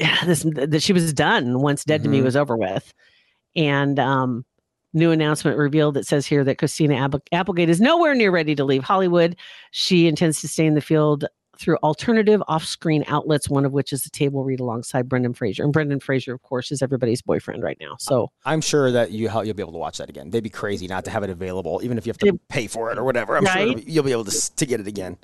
this 0.24 0.44
that 0.54 0.82
she 0.82 0.92
was 0.92 1.12
done 1.12 1.60
once 1.60 1.84
Dead 1.84 2.02
to 2.04 2.08
Me 2.08 2.20
Mhm. 2.20 2.24
was 2.24 2.36
over 2.36 2.56
with. 2.56 2.92
And 3.56 3.98
um, 3.98 4.44
new 4.92 5.10
announcement 5.10 5.56
revealed. 5.58 5.96
It 5.96 6.06
says 6.06 6.26
here 6.26 6.44
that 6.44 6.58
Christina 6.58 6.94
Apple- 6.96 7.22
Applegate 7.32 7.68
is 7.70 7.80
nowhere 7.80 8.14
near 8.14 8.30
ready 8.30 8.54
to 8.54 8.64
leave 8.64 8.82
Hollywood. 8.84 9.36
She 9.70 10.06
intends 10.08 10.40
to 10.40 10.48
stay 10.48 10.66
in 10.66 10.74
the 10.74 10.80
field 10.80 11.24
through 11.56 11.76
alternative 11.84 12.42
off-screen 12.48 13.04
outlets, 13.06 13.48
one 13.48 13.64
of 13.64 13.70
which 13.70 13.92
is 13.92 14.02
the 14.02 14.10
table 14.10 14.42
read 14.42 14.58
alongside 14.58 15.08
Brendan 15.08 15.34
Fraser. 15.34 15.62
And 15.62 15.72
Brendan 15.72 16.00
Fraser, 16.00 16.34
of 16.34 16.42
course, 16.42 16.72
is 16.72 16.82
everybody's 16.82 17.22
boyfriend 17.22 17.62
right 17.62 17.76
now. 17.80 17.94
So 18.00 18.32
I'm 18.44 18.60
sure 18.60 18.90
that 18.90 19.12
you 19.12 19.30
you'll 19.30 19.54
be 19.54 19.62
able 19.62 19.70
to 19.72 19.78
watch 19.78 19.98
that 19.98 20.08
again. 20.10 20.30
They'd 20.30 20.42
be 20.42 20.50
crazy 20.50 20.88
not 20.88 21.04
to 21.04 21.12
have 21.12 21.22
it 21.22 21.30
available, 21.30 21.80
even 21.84 21.96
if 21.96 22.06
you 22.06 22.10
have 22.10 22.18
to 22.18 22.40
pay 22.48 22.66
for 22.66 22.90
it 22.90 22.98
or 22.98 23.04
whatever. 23.04 23.36
I'm 23.36 23.44
sure 23.46 23.54
Right? 23.54 23.76
be- 23.76 23.84
you'll 23.90 24.02
be 24.02 24.10
able 24.10 24.24
to 24.24 24.54
to 24.56 24.66
get 24.66 24.80
it 24.80 24.88
again. 24.88 25.16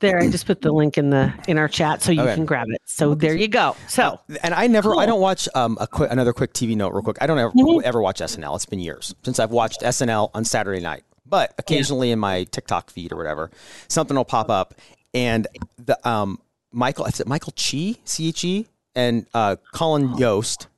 There, 0.00 0.18
I 0.20 0.28
just 0.28 0.46
put 0.46 0.60
the 0.60 0.72
link 0.72 0.98
in 0.98 1.10
the 1.10 1.32
in 1.48 1.58
our 1.58 1.68
chat 1.68 2.02
so 2.02 2.12
you 2.12 2.20
Okay. 2.22 2.34
can 2.34 2.44
grab 2.44 2.66
it. 2.70 2.80
So 2.84 3.14
there 3.14 3.34
you 3.34 3.48
go. 3.48 3.76
So 3.88 4.20
And 4.42 4.52
I 4.54 4.66
never, 4.66 4.94
I 4.96 5.06
don't 5.06 5.20
watch 5.20 5.48
um 5.54 5.78
a 5.80 5.86
quick 5.86 6.10
another 6.10 6.32
quick 6.32 6.52
TV 6.52 6.76
note 6.76 6.92
real 6.92 7.02
quick. 7.02 7.16
I 7.20 7.26
don't 7.26 7.38
ever 7.38 7.50
Mhm. 7.52 7.82
ever 7.82 8.00
watch 8.02 8.20
SNL. 8.20 8.54
It's 8.56 8.66
been 8.66 8.78
years 8.80 9.14
since 9.24 9.38
I've 9.38 9.50
watched 9.50 9.82
SNL 9.82 10.30
on 10.34 10.44
Saturday 10.44 10.80
night. 10.80 11.02
But 11.24 11.54
occasionally 11.58 12.10
in 12.12 12.18
my 12.18 12.44
TikTok 12.44 12.90
feed 12.90 13.10
or 13.12 13.16
whatever, 13.16 13.50
something 13.88 14.16
will 14.16 14.24
pop 14.24 14.48
up, 14.50 14.74
and 15.14 15.46
the 15.78 15.96
um 16.08 16.38
Michael, 16.72 17.06
is 17.06 17.20
it 17.20 17.26
Michael 17.26 17.52
Chi, 17.56 17.94
C 18.04 18.28
H 18.28 18.44
E, 18.44 18.66
and 18.94 19.26
uh 19.34 19.56
Colin 19.72 20.16
Yost. 20.18 20.68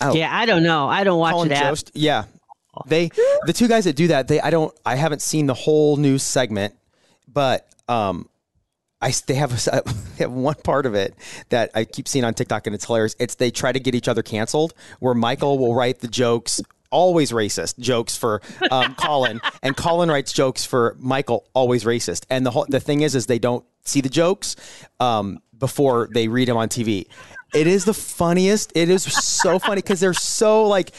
Oh, 0.00 0.14
yeah, 0.14 0.34
I 0.34 0.46
don't 0.46 0.62
know. 0.62 0.88
I 0.88 1.04
don't 1.04 1.18
watch 1.18 1.32
Colin 1.34 1.50
it. 1.52 1.58
At, 1.58 1.68
Jost. 1.68 1.90
Yeah. 1.94 2.24
They 2.86 3.10
the 3.44 3.52
two 3.52 3.68
guys 3.68 3.84
that 3.84 3.96
do 3.96 4.06
that, 4.08 4.28
they 4.28 4.40
I 4.40 4.50
don't 4.50 4.72
I 4.86 4.94
haven't 4.94 5.20
seen 5.20 5.46
the 5.46 5.54
whole 5.54 5.96
news 5.96 6.22
segment, 6.22 6.74
but 7.26 7.67
um 7.88 8.28
I 9.00 9.12
they 9.26 9.34
have 9.34 9.52
a, 9.52 9.82
they 10.16 10.24
have 10.24 10.32
one 10.32 10.56
part 10.64 10.86
of 10.86 10.94
it 10.94 11.14
that 11.50 11.70
I 11.74 11.84
keep 11.84 12.08
seeing 12.08 12.24
on 12.24 12.34
TikTok 12.34 12.66
and 12.66 12.74
it's 12.74 12.84
hilarious. 12.84 13.14
It's 13.18 13.36
they 13.36 13.50
try 13.50 13.72
to 13.72 13.80
get 13.80 13.94
each 13.94 14.08
other 14.08 14.22
canceled 14.22 14.74
where 15.00 15.14
Michael 15.14 15.58
will 15.58 15.74
write 15.74 16.00
the 16.00 16.08
jokes 16.08 16.60
always 16.90 17.32
racist 17.32 17.78
jokes 17.78 18.16
for 18.16 18.40
um, 18.70 18.94
Colin 18.94 19.40
and 19.62 19.76
Colin 19.76 20.08
writes 20.08 20.32
jokes 20.32 20.64
for 20.64 20.96
Michael 20.98 21.46
always 21.54 21.84
racist. 21.84 22.24
And 22.30 22.44
the 22.44 22.50
whole 22.50 22.66
the 22.68 22.80
thing 22.80 23.02
is 23.02 23.14
is 23.14 23.26
they 23.26 23.38
don't 23.38 23.64
see 23.84 24.00
the 24.00 24.08
jokes 24.08 24.56
um, 25.00 25.40
before 25.58 26.08
they 26.12 26.28
read 26.28 26.48
them 26.48 26.56
on 26.56 26.68
TV. 26.68 27.06
It 27.54 27.66
is 27.66 27.84
the 27.84 27.94
funniest. 27.94 28.72
It 28.74 28.90
is 28.90 29.04
so 29.04 29.58
funny 29.58 29.76
because 29.76 30.00
they're 30.00 30.12
so 30.12 30.66
like 30.66 30.92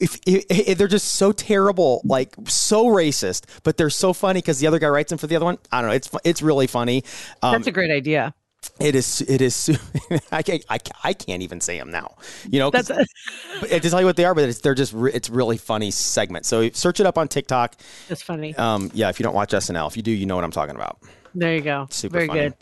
if, 0.00 0.18
if, 0.26 0.44
if 0.48 0.78
they're 0.78 0.88
just 0.88 1.14
so 1.14 1.32
terrible, 1.32 2.00
like 2.04 2.34
so 2.46 2.86
racist, 2.86 3.44
but 3.64 3.76
they're 3.76 3.90
so 3.90 4.12
funny 4.12 4.38
because 4.38 4.60
the 4.60 4.66
other 4.66 4.78
guy 4.78 4.88
writes 4.88 5.10
them 5.10 5.18
for 5.18 5.26
the 5.26 5.36
other 5.36 5.44
one. 5.44 5.58
I 5.72 5.80
don't 5.80 5.90
know. 5.90 5.96
It's 5.96 6.10
it's 6.24 6.42
really 6.42 6.66
funny. 6.66 7.04
Um, 7.42 7.52
That's 7.52 7.66
a 7.66 7.72
great 7.72 7.90
idea. 7.90 8.34
it 8.80 8.94
is. 8.94 9.20
It 9.22 9.40
is. 9.40 9.76
I 10.32 10.42
can't. 10.42 10.64
I, 10.68 10.78
I 11.02 11.12
can't 11.12 11.42
even 11.42 11.60
say 11.60 11.78
them 11.78 11.90
now. 11.90 12.16
You 12.48 12.60
know, 12.60 12.70
That's 12.70 12.88
but 13.60 13.70
to 13.70 13.80
tell 13.80 14.00
you 14.00 14.06
what 14.06 14.16
they 14.16 14.24
are, 14.24 14.34
but 14.34 14.48
it's, 14.48 14.60
they're 14.60 14.74
just. 14.74 14.92
Re, 14.92 15.12
it's 15.12 15.30
really 15.30 15.56
funny 15.56 15.90
segment. 15.90 16.46
So 16.46 16.70
search 16.70 17.00
it 17.00 17.06
up 17.06 17.18
on 17.18 17.28
TikTok. 17.28 17.74
that's 18.08 18.22
funny. 18.22 18.54
Um, 18.56 18.90
yeah, 18.94 19.08
if 19.08 19.18
you 19.18 19.24
don't 19.24 19.34
watch 19.34 19.50
SNL, 19.50 19.88
if 19.88 19.96
you 19.96 20.02
do, 20.02 20.12
you 20.12 20.26
know 20.26 20.36
what 20.36 20.44
I'm 20.44 20.52
talking 20.52 20.76
about. 20.76 21.00
There 21.34 21.54
you 21.54 21.60
go. 21.62 21.86
Super 21.90 22.12
Very 22.14 22.26
funny. 22.28 22.40
good. 22.40 22.54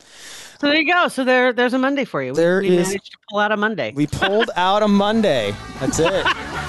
So 0.61 0.69
there 0.69 0.77
you 0.81 0.91
go. 0.93 1.09
So 1.09 1.23
there, 1.25 1.53
there's 1.53 1.75
a 1.75 1.79
Monday 1.79 2.05
for 2.05 2.23
you. 2.23 2.33
We, 2.33 2.37
There 2.37 2.61
we 2.61 2.69
is- 2.79 2.89
managed 2.89 3.13
to 3.13 3.19
pull 3.31 3.39
out 3.41 3.53
a 3.53 3.57
Monday. 3.57 3.93
We 3.95 4.07
pulled 4.07 4.51
out 4.57 4.83
a 4.83 4.89
Monday. 4.89 5.55
That's 5.81 5.99
it. 5.99 6.25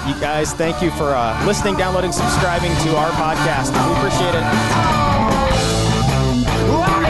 You 0.06 0.14
guys, 0.20 0.52
thank 0.54 0.82
you 0.82 0.90
for 0.92 1.14
uh, 1.14 1.44
listening, 1.46 1.76
downloading, 1.76 2.12
subscribing 2.12 2.70
to 2.84 2.96
our 2.96 3.10
podcast. 3.12 3.72
We 3.72 3.96
appreciate 3.98 4.34
it. 4.34 4.44